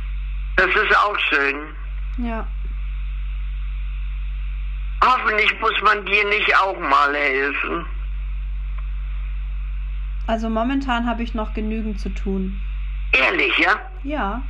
Das 0.57 0.69
ist 0.69 0.97
auch 0.97 1.19
schön. 1.31 1.75
Ja. 2.19 2.47
Hoffentlich 5.05 5.61
muss 5.61 5.81
man 5.83 6.07
dir 6.07 6.25
nicht 6.29 6.57
auch 6.57 6.79
mal 6.79 7.15
helfen. 7.15 7.85
Also 10.27 10.49
momentan 10.49 11.07
habe 11.07 11.23
ich 11.23 11.35
noch 11.35 11.53
genügend 11.53 12.01
zu 12.01 12.09
tun. 12.11 12.61
Ehrlich, 13.13 13.57
ja? 13.59 13.81
Ja. 14.03 14.43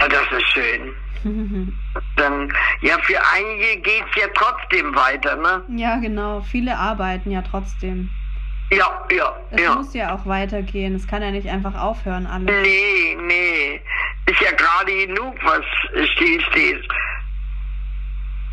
Ja 0.00 0.08
das 0.08 0.26
ist 0.32 0.48
schön. 0.48 0.94
Dann, 2.16 2.52
ja, 2.80 2.98
für 3.02 3.18
einige 3.32 3.80
geht's 3.80 4.10
ja 4.16 4.26
trotzdem 4.34 4.94
weiter, 4.94 5.36
ne? 5.36 5.64
ja, 5.78 5.96
genau. 5.98 6.40
Viele 6.42 6.76
arbeiten 6.78 7.30
ja 7.30 7.42
trotzdem. 7.42 8.10
Ja, 8.72 8.86
ja, 9.12 9.32
Es 9.50 9.60
ja. 9.60 9.74
muss 9.76 9.94
ja 9.94 10.14
auch 10.14 10.26
weitergehen. 10.26 10.94
Es 10.94 11.06
kann 11.06 11.22
ja 11.22 11.30
nicht 11.30 11.48
einfach 11.48 11.80
aufhören, 11.80 12.26
alles. 12.26 12.50
Nee, 12.62 13.16
nee. 13.20 13.80
Ist 14.26 14.40
ja 14.40 14.50
gerade 14.52 14.92
genug, 15.06 15.36
was 15.44 15.64
still 16.14 16.40
steht. 16.50 16.88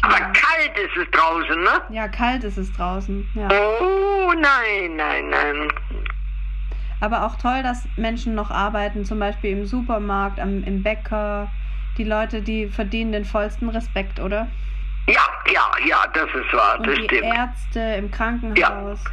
Aber 0.03 0.19
Ja. 0.19 0.31
kalt 0.31 0.77
ist 0.77 0.97
es 0.97 1.07
draußen, 1.11 1.61
ne? 1.61 1.81
Ja, 1.89 2.07
kalt 2.07 2.43
ist 2.43 2.57
es 2.57 2.71
draußen. 2.71 3.31
Ja. 3.33 3.47
Oh, 3.49 4.33
nein, 4.33 4.95
nein, 4.95 5.29
nein. 5.29 5.67
Aber 7.01 7.25
auch 7.25 7.35
toll, 7.35 7.63
dass 7.63 7.87
Menschen 7.97 8.35
noch 8.35 8.51
arbeiten, 8.51 9.03
zum 9.05 9.19
Beispiel 9.19 9.51
im 9.51 9.65
Supermarkt, 9.65 10.39
am, 10.39 10.63
im 10.63 10.83
Bäcker. 10.83 11.51
Die 11.97 12.03
Leute, 12.03 12.41
die 12.41 12.67
verdienen 12.69 13.11
den 13.11 13.25
vollsten 13.25 13.69
Respekt, 13.69 14.19
oder? 14.19 14.47
Ja, 15.07 15.25
ja, 15.51 15.69
ja, 15.85 15.97
das 16.13 16.29
ist 16.29 16.53
wahr, 16.53 16.77
Und 16.79 16.87
das 16.87 16.95
die 16.95 17.03
stimmt. 17.05 17.23
Ärzte 17.35 17.79
im 17.97 18.11
Krankenhaus 18.11 19.03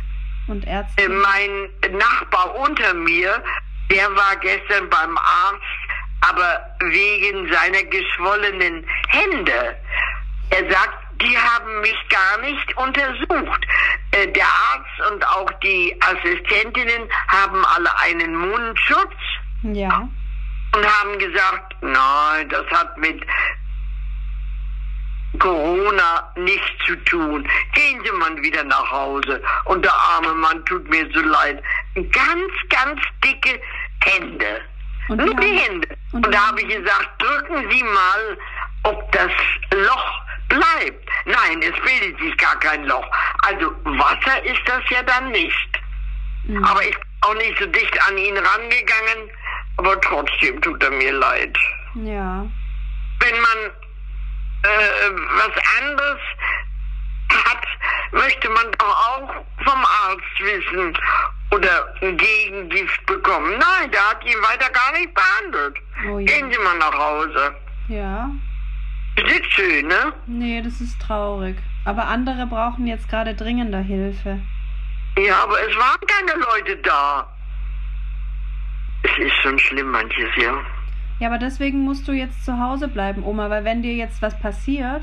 und 0.46 0.66
Ärzte. 0.66 1.02
Äh, 1.02 1.08
Mein 1.08 1.96
Nachbar 1.98 2.54
unter 2.60 2.94
mir, 2.94 3.42
der 3.90 4.06
war 4.14 4.36
gestern 4.40 4.88
beim 4.90 5.16
Arzt, 5.16 5.62
aber 6.20 6.60
wegen 6.90 7.50
seiner 7.52 7.82
geschwollenen 7.84 8.84
Hände. 9.08 9.76
Er 10.50 10.70
sagt, 10.70 10.97
die 11.22 11.36
haben 11.36 11.80
mich 11.80 11.96
gar 12.08 12.38
nicht 12.40 12.76
untersucht. 12.76 13.66
Äh, 14.12 14.26
Der 14.28 14.46
Arzt 14.46 15.12
und 15.12 15.26
auch 15.28 15.50
die 15.62 15.96
Assistentinnen 16.00 17.08
haben 17.28 17.64
alle 17.66 17.90
einen 18.00 18.34
Mundschutz 18.36 19.14
Ja. 19.62 20.08
und 20.74 20.86
haben 21.00 21.18
gesagt, 21.18 21.76
nein, 21.82 22.48
das 22.48 22.66
hat 22.70 22.96
mit 22.98 23.22
Corona 25.38 26.32
nichts 26.36 26.84
zu 26.86 26.96
tun. 27.04 27.46
Gehen 27.74 28.00
Sie 28.04 28.12
mal 28.12 28.34
wieder 28.42 28.64
nach 28.64 28.90
Hause. 28.90 29.42
Und 29.66 29.84
der 29.84 29.92
arme 29.92 30.32
Mann 30.34 30.64
tut 30.64 30.88
mir 30.88 31.06
so 31.12 31.20
leid. 31.20 31.62
Ganz, 31.94 32.52
ganz 32.70 33.00
dicke 33.22 33.60
Hände. 34.04 34.60
Und 35.08 35.18
Nur 35.24 35.34
die 35.36 35.58
Hände. 35.58 35.88
und 36.12 36.24
Und, 36.26 36.34
da 36.34 36.46
habe 36.48 36.60
ich 36.62 36.68
gesagt, 36.68 37.10
drücken 37.22 37.70
Sie 37.70 37.82
mal, 37.82 38.38
ob 38.84 39.12
das 39.12 39.30
Loch 39.74 40.20
bleibt. 40.48 41.08
Nein, 41.26 41.62
es 41.62 41.80
bildet 41.82 42.18
sich 42.20 42.36
gar 42.38 42.58
kein 42.60 42.84
Loch. 42.84 43.06
Also 43.42 43.72
Wasser 43.84 44.44
ist 44.44 44.62
das 44.66 44.82
ja 44.90 45.02
dann 45.02 45.30
nicht. 45.30 45.68
Mhm. 46.44 46.64
Aber 46.64 46.82
ich 46.82 46.94
bin 46.94 47.08
auch 47.22 47.34
nicht 47.34 47.58
so 47.58 47.66
dicht 47.66 48.08
an 48.08 48.16
ihn 48.16 48.36
rangegangen. 48.36 49.30
Aber 49.76 50.00
trotzdem 50.00 50.60
tut 50.60 50.82
er 50.82 50.90
mir 50.90 51.12
leid. 51.12 51.56
Ja. 51.94 52.46
Wenn 53.20 53.40
man 53.40 53.58
äh, 54.62 55.10
was 55.36 55.80
anderes 55.80 56.20
hat, 57.30 57.64
möchte 58.12 58.48
man 58.48 58.70
doch 58.78 59.08
auch 59.08 59.34
vom 59.64 59.84
Arzt 59.84 60.40
wissen 60.40 60.98
oder 61.50 61.94
ein 62.02 62.16
Gegengift 62.16 63.06
bekommen. 63.06 63.58
Nein, 63.58 63.90
der 63.90 64.10
hat 64.10 64.24
ihn 64.24 64.40
weiter 64.42 64.70
gar 64.70 64.92
nicht 64.92 65.14
behandelt. 65.14 65.76
Oh 66.08 66.18
ja. 66.18 66.26
Gehen 66.26 66.52
Sie 66.52 66.58
mal 66.58 66.78
nach 66.78 66.94
Hause. 66.94 67.54
Ja. 67.88 68.30
Das 69.22 69.32
ist 69.32 69.52
schön, 69.52 69.86
ne? 69.86 70.12
Nee, 70.26 70.62
das 70.62 70.80
ist 70.80 71.00
traurig. 71.00 71.56
Aber 71.84 72.06
andere 72.06 72.46
brauchen 72.46 72.86
jetzt 72.86 73.08
gerade 73.08 73.34
dringender 73.34 73.80
Hilfe. 73.80 74.40
Ja, 75.18 75.42
aber 75.42 75.56
es 75.68 75.74
waren 75.76 76.00
keine 76.06 76.40
Leute 76.44 76.76
da. 76.82 77.26
Es 79.02 79.10
ist 79.18 79.32
schon 79.42 79.58
schlimm 79.58 79.90
manches, 79.90 80.28
ja. 80.36 80.58
Ja, 81.18 81.28
aber 81.28 81.38
deswegen 81.38 81.82
musst 81.82 82.06
du 82.06 82.12
jetzt 82.12 82.44
zu 82.44 82.60
Hause 82.60 82.88
bleiben, 82.88 83.24
Oma, 83.24 83.50
weil 83.50 83.64
wenn 83.64 83.82
dir 83.82 83.94
jetzt 83.94 84.22
was 84.22 84.38
passiert 84.38 85.02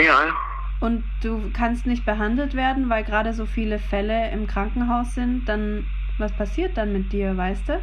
Ja. 0.00 0.34
und 0.80 1.04
du 1.22 1.50
kannst 1.52 1.86
nicht 1.86 2.04
behandelt 2.04 2.54
werden, 2.54 2.88
weil 2.90 3.04
gerade 3.04 3.32
so 3.32 3.46
viele 3.46 3.78
Fälle 3.78 4.30
im 4.30 4.46
Krankenhaus 4.48 5.14
sind, 5.14 5.48
dann 5.48 5.86
was 6.18 6.32
passiert 6.32 6.76
dann 6.76 6.92
mit 6.92 7.12
dir, 7.12 7.36
weißt 7.36 7.68
du? 7.68 7.80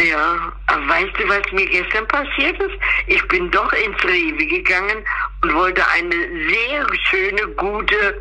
Ja, 0.00 0.52
weißt 0.68 1.18
du, 1.18 1.28
was 1.28 1.52
mir 1.52 1.66
gestern 1.66 2.06
passiert 2.06 2.60
ist? 2.60 2.78
Ich 3.08 3.26
bin 3.28 3.50
doch 3.50 3.72
ins 3.72 4.02
Rewe 4.04 4.46
gegangen 4.46 5.04
und 5.42 5.54
wollte 5.54 5.82
eine 5.88 6.14
sehr 6.48 6.86
schöne, 7.04 7.48
gute 7.56 8.20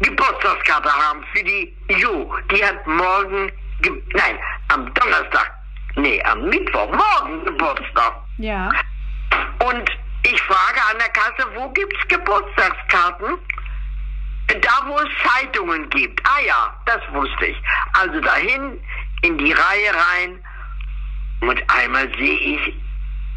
Geburtstagskarte 0.00 0.90
haben 0.90 1.24
für 1.32 1.44
die 1.44 1.72
Jo. 1.88 2.34
Die 2.50 2.64
hat 2.64 2.84
morgen, 2.86 3.52
ge 3.82 3.92
nein, 4.14 4.38
am 4.68 4.92
Donnerstag, 4.94 5.52
nee, 5.94 6.20
am 6.24 6.48
Mittwoch, 6.48 6.90
morgen 6.90 7.44
Geburtstag. 7.44 8.14
Ja. 8.38 8.70
Und 9.60 9.90
ich 10.24 10.42
frage 10.42 10.80
an 10.90 10.98
der 10.98 11.08
Kasse, 11.10 11.48
wo 11.54 11.68
gibt's 11.70 12.08
Geburtstagskarten? 12.08 13.38
Da, 14.60 14.86
wo 14.86 14.98
es 14.98 15.08
Zeitungen 15.22 15.88
gibt. 15.90 16.20
Ah 16.26 16.40
ja, 16.44 16.76
das 16.86 17.00
wusste 17.12 17.46
ich. 17.46 17.56
Also 17.92 18.20
dahin, 18.20 18.80
in 19.22 19.38
die 19.38 19.52
Reihe 19.52 19.94
rein. 19.94 20.42
Und 21.48 21.62
einmal 21.68 22.08
sehe 22.16 22.38
ich 22.38 22.68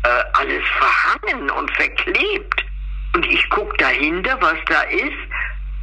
äh, 0.03 0.23
alles 0.33 0.63
verhangen 0.77 1.49
und 1.51 1.71
verklebt. 1.71 2.65
Und 3.13 3.25
ich 3.25 3.49
gucke 3.49 3.75
dahinter, 3.77 4.37
was 4.41 4.57
da 4.67 4.81
ist. 4.83 5.17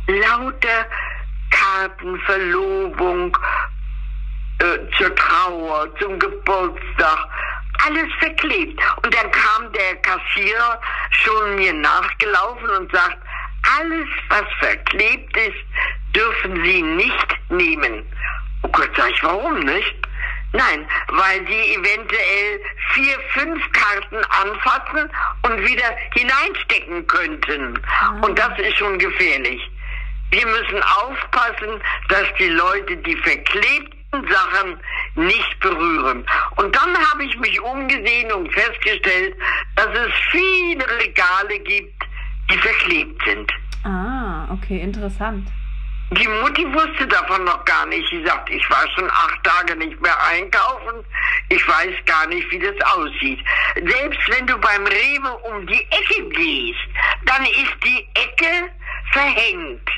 Lauter 0.07 0.87
Karten, 1.51 2.19
Verlobung, 2.21 3.37
äh, 4.59 4.79
zur 4.97 5.15
Trauer, 5.15 5.89
zum 5.99 6.19
Geburtstag, 6.19 7.29
alles 7.87 8.13
verklebt. 8.19 8.81
Und 9.03 9.15
dann 9.15 9.31
kam 9.31 9.73
der 9.73 9.97
Kassierer 9.97 10.81
schon 11.11 11.57
mir 11.57 11.73
nachgelaufen 11.73 12.71
und 12.71 12.93
sagt, 12.93 13.19
alles, 13.79 14.09
was 14.29 14.45
verklebt 14.59 15.37
ist, 15.37 15.65
dürfen 16.15 16.63
Sie 16.65 16.83
nicht 16.83 17.37
nehmen. 17.49 18.05
Oh 18.63 18.69
Gott, 18.69 18.91
sag 18.97 19.11
ich, 19.11 19.23
warum 19.23 19.59
nicht? 19.61 19.95
Nein, 20.55 20.87
weil 21.09 21.45
Sie 21.49 21.75
eventuell 21.75 22.61
vier, 22.93 23.19
fünf 23.33 23.61
Karten 23.73 24.17
anfassen 24.31 25.11
und 25.43 25.67
wieder 25.67 25.97
hineinstecken 26.15 27.05
könnten. 27.09 27.81
Und 28.23 28.39
das 28.39 28.57
ist 28.61 28.77
schon 28.79 28.97
gefährlich. 29.01 29.61
Wir 30.31 30.47
müssen 30.47 30.81
aufpassen, 30.83 31.83
dass 32.09 32.27
die 32.39 32.51
Leute 32.51 32.97
die 32.99 33.17
verklebten 33.17 34.29
Sachen 34.29 34.79
nicht 35.17 35.59
berühren. 35.59 36.25
Und 36.57 36.75
dann 36.75 36.97
habe 37.11 37.25
ich 37.25 37.37
mich 37.39 37.61
umgesehen 37.61 38.33
und 38.33 38.53
festgestellt, 38.53 39.35
dass 39.75 39.89
es 39.89 40.13
viele 40.31 40.89
Regale 41.01 41.59
gibt, 41.65 42.01
die 42.49 42.59
verklebt 42.59 43.21
sind. 43.27 43.53
Ah, 43.83 44.47
okay, 44.53 44.81
interessant. 44.81 45.49
Die 46.17 46.29
Mutti 46.29 46.65
wusste 46.73 47.09
davon 47.09 47.43
noch 47.45 47.65
gar 47.65 47.87
nicht. 47.87 48.09
Sie 48.09 48.25
sagt, 48.25 48.49
ich 48.49 48.71
war 48.71 48.89
schon 48.95 49.11
acht 49.11 49.43
Tage 49.43 49.75
nicht 49.75 50.01
mehr 50.01 50.17
einkaufen. 50.27 51.05
Ich 51.49 51.67
weiß 51.67 51.93
gar 52.07 52.27
nicht, 52.29 52.49
wie 52.53 52.59
das 52.61 52.77
aussieht. 52.95 53.41
Selbst 53.75 54.21
wenn 54.29 54.47
du 54.47 54.57
beim 54.59 54.87
Rewe 54.87 55.37
um 55.49 55.67
die 55.67 55.85
Ecke 55.91 56.29
gehst, 56.29 56.87
dann 57.25 57.45
ist 57.45 57.75
die 57.85 58.07
Ecke 58.15 58.71
verhängt. 59.13 59.89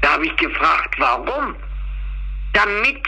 Da 0.00 0.12
habe 0.12 0.26
ich 0.26 0.36
gefragt, 0.36 0.94
warum? 0.98 1.54
Damit 2.54 3.02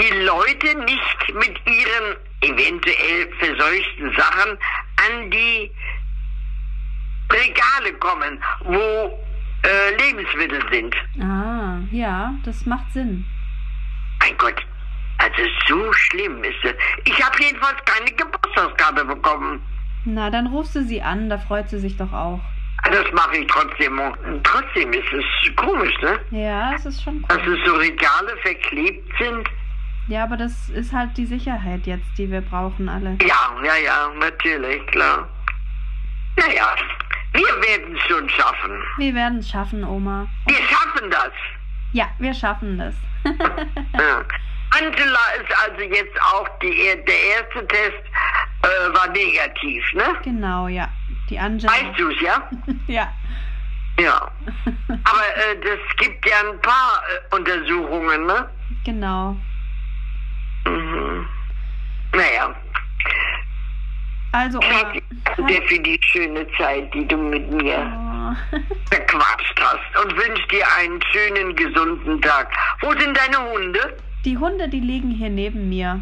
die 0.00 0.14
Leute 0.20 0.74
nicht 0.78 1.34
mit 1.34 1.60
ihren 1.66 2.16
eventuell 2.40 3.30
verseuchten 3.38 4.16
Sachen 4.16 4.58
an 4.96 5.30
die 5.30 5.70
Regale 7.30 7.92
kommen, 7.94 8.42
wo 8.64 9.18
äh, 9.62 9.96
Lebensmittel 10.06 10.60
sind. 10.70 10.94
Ah, 11.22 11.78
ja, 11.90 12.34
das 12.44 12.66
macht 12.66 12.92
Sinn. 12.92 13.24
Mein 14.20 14.36
Gott, 14.38 14.60
also 15.18 15.42
so 15.68 15.92
schlimm 15.92 16.42
ist 16.44 16.64
es. 16.64 16.74
Ich 17.04 17.24
habe 17.24 17.36
jedenfalls 17.42 17.76
keine 17.84 18.10
Geburtstagskarte 18.12 19.04
bekommen. 19.04 19.60
Na, 20.04 20.30
dann 20.30 20.48
rufst 20.48 20.74
du 20.74 20.82
sie 20.82 21.00
an, 21.00 21.28
da 21.28 21.38
freut 21.38 21.68
sie 21.68 21.78
sich 21.78 21.96
doch 21.96 22.12
auch. 22.12 22.40
Das 22.84 23.04
mache 23.12 23.36
ich 23.36 23.46
trotzdem. 23.46 23.98
Und 24.00 24.44
trotzdem 24.44 24.92
ist 24.92 25.12
es 25.12 25.54
komisch, 25.56 25.94
ne? 26.02 26.18
Ja, 26.32 26.72
es 26.74 26.84
ist 26.84 27.02
schon 27.02 27.22
Dass 27.28 27.38
cool. 27.46 27.56
es 27.56 27.64
so 27.64 27.76
Regale 27.76 28.36
verklebt 28.42 29.08
sind. 29.20 29.48
Ja, 30.08 30.24
aber 30.24 30.36
das 30.36 30.68
ist 30.70 30.92
halt 30.92 31.16
die 31.16 31.26
Sicherheit 31.26 31.86
jetzt, 31.86 32.06
die 32.18 32.28
wir 32.28 32.40
brauchen 32.40 32.88
alle. 32.88 33.16
Ja, 33.22 33.54
ja, 33.64 33.76
ja, 33.84 34.10
natürlich, 34.18 34.84
klar. 34.88 35.28
Naja, 36.36 36.74
wir 37.32 37.62
werden 37.68 37.96
es 37.96 38.02
schon 38.08 38.28
schaffen. 38.28 38.82
Wir 38.98 39.14
werden 39.14 39.38
es 39.38 39.50
schaffen, 39.50 39.84
Oma. 39.84 40.28
Wir 40.46 40.56
schaffen 40.56 41.10
das. 41.10 41.32
Ja, 41.92 42.08
wir 42.18 42.34
schaffen 42.34 42.78
das. 42.78 42.94
Ja. 43.98 44.24
Angela 44.74 45.20
ist 45.38 45.58
also 45.66 45.82
jetzt 45.82 46.18
auch 46.22 46.48
die, 46.62 46.74
der 47.06 47.22
erste 47.36 47.66
Test 47.68 48.02
äh, 48.62 48.94
war 48.94 49.06
negativ, 49.08 49.84
ne? 49.92 50.16
genau, 50.24 50.66
ja. 50.66 50.88
Die 51.28 51.38
Angela. 51.38 51.72
Weißt 51.72 51.98
du 51.98 52.08
es, 52.10 52.20
ja? 52.22 52.48
Ja. 52.86 53.12
Ja. 53.98 54.14
Aber 54.88 55.36
äh, 55.36 55.60
das 55.62 55.96
gibt 55.98 56.26
ja 56.26 56.36
ein 56.40 56.58
paar 56.62 57.02
äh, 57.30 57.36
Untersuchungen, 57.36 58.26
ne? 58.26 58.48
Genau. 58.84 59.36
Mhm. 60.66 61.28
Naja, 62.14 62.54
Also, 64.32 64.58
danke 64.60 65.02
dir 65.46 65.62
für 65.68 65.78
die 65.80 66.00
schöne 66.02 66.46
Zeit, 66.58 66.92
die 66.94 67.06
du 67.06 67.16
mit 67.16 67.50
mir 67.50 67.78
Oh. 67.78 68.56
verquatscht 68.90 69.60
hast 69.60 70.04
und 70.04 70.12
wünsche 70.16 70.46
dir 70.48 70.64
einen 70.78 71.00
schönen, 71.12 71.54
gesunden 71.54 72.20
Tag. 72.22 72.50
Wo 72.80 72.90
sind 72.92 73.16
deine 73.18 73.38
Hunde? 73.50 73.96
Die 74.24 74.38
Hunde, 74.38 74.68
die 74.68 74.80
liegen 74.80 75.10
hier 75.10 75.28
neben 75.28 75.68
mir. 75.68 76.00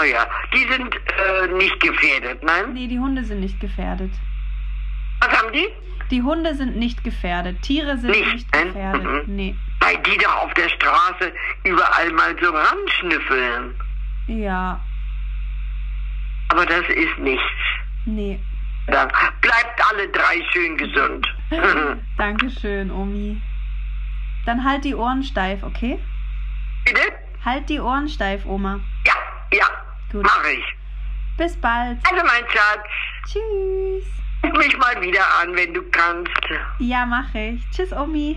Oh 0.00 0.04
ja, 0.04 0.26
die 0.54 0.64
sind 0.72 0.94
äh, 0.94 1.48
nicht 1.54 1.78
gefährdet, 1.80 2.42
nein? 2.42 2.72
Nee, 2.72 2.86
die 2.86 2.98
Hunde 2.98 3.24
sind 3.24 3.40
nicht 3.40 3.58
gefährdet. 3.60 4.12
Was 5.20 5.30
haben 5.42 5.52
die? 5.52 5.66
Die 6.10 6.22
Hunde 6.22 6.54
sind 6.54 6.76
nicht 6.76 7.02
gefährdet. 7.04 7.60
Tiere 7.62 7.98
sind 7.98 8.10
Nicht, 8.12 8.32
nicht, 8.32 8.54
nein? 8.54 8.66
gefährdet. 8.68 9.26
Mhm. 9.28 9.34
Nee. 9.36 9.56
Weil 9.80 9.98
die 9.98 10.16
doch 10.18 10.36
auf 10.44 10.54
der 10.54 10.68
Straße 10.70 11.32
überall 11.64 12.10
mal 12.12 12.34
so 12.40 12.50
ranschnüffeln. 12.50 13.74
Ja. 14.28 14.80
Aber 16.48 16.64
das 16.66 16.88
ist 16.88 17.18
nichts. 17.18 17.42
Nee. 18.06 18.40
Dann 18.86 19.08
bleibt 19.42 19.90
alle 19.90 20.08
drei 20.08 20.42
schön 20.52 20.76
gesund. 20.76 21.26
Dankeschön, 22.16 22.90
Omi. 22.90 23.40
Dann 24.46 24.64
halt 24.64 24.84
die 24.84 24.94
Ohren 24.94 25.22
steif, 25.22 25.62
okay? 25.62 25.98
Bitte? 26.84 27.00
Halt 27.44 27.68
die 27.68 27.80
Ohren 27.80 28.08
steif, 28.08 28.46
Oma. 28.46 28.80
Ja, 29.06 29.12
ja, 29.52 29.66
Gut. 30.10 30.24
mache 30.24 30.52
ich. 30.52 30.64
Bis 31.36 31.60
bald. 31.60 31.98
Also 32.10 32.24
mein 32.24 32.44
Schatz, 32.48 32.88
Tschüss. 33.26 34.04
ruf 34.44 34.52
mich 34.58 34.76
mal 34.78 35.00
wieder 35.02 35.22
an, 35.40 35.54
wenn 35.54 35.74
du 35.74 35.82
kannst. 35.90 36.32
Ja, 36.78 37.04
mache 37.06 37.38
ich. 37.38 37.70
Tschüss, 37.70 37.92
Omi. 37.92 38.36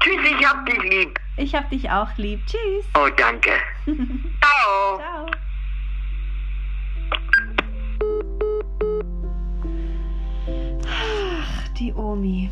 Tschüss, 0.00 0.20
ich 0.24 0.48
hab 0.48 0.64
dich 0.66 0.82
lieb. 0.82 1.20
Ich 1.36 1.54
hab 1.54 1.68
dich 1.70 1.90
auch 1.90 2.08
lieb. 2.16 2.40
Tschüss. 2.46 2.88
Oh, 2.98 3.08
danke. 3.16 3.52
Ciao. 3.84 4.98
Ciao. 4.98 5.26
Ach, 11.82 11.84
die 11.84 11.94
Omi. 11.94 12.48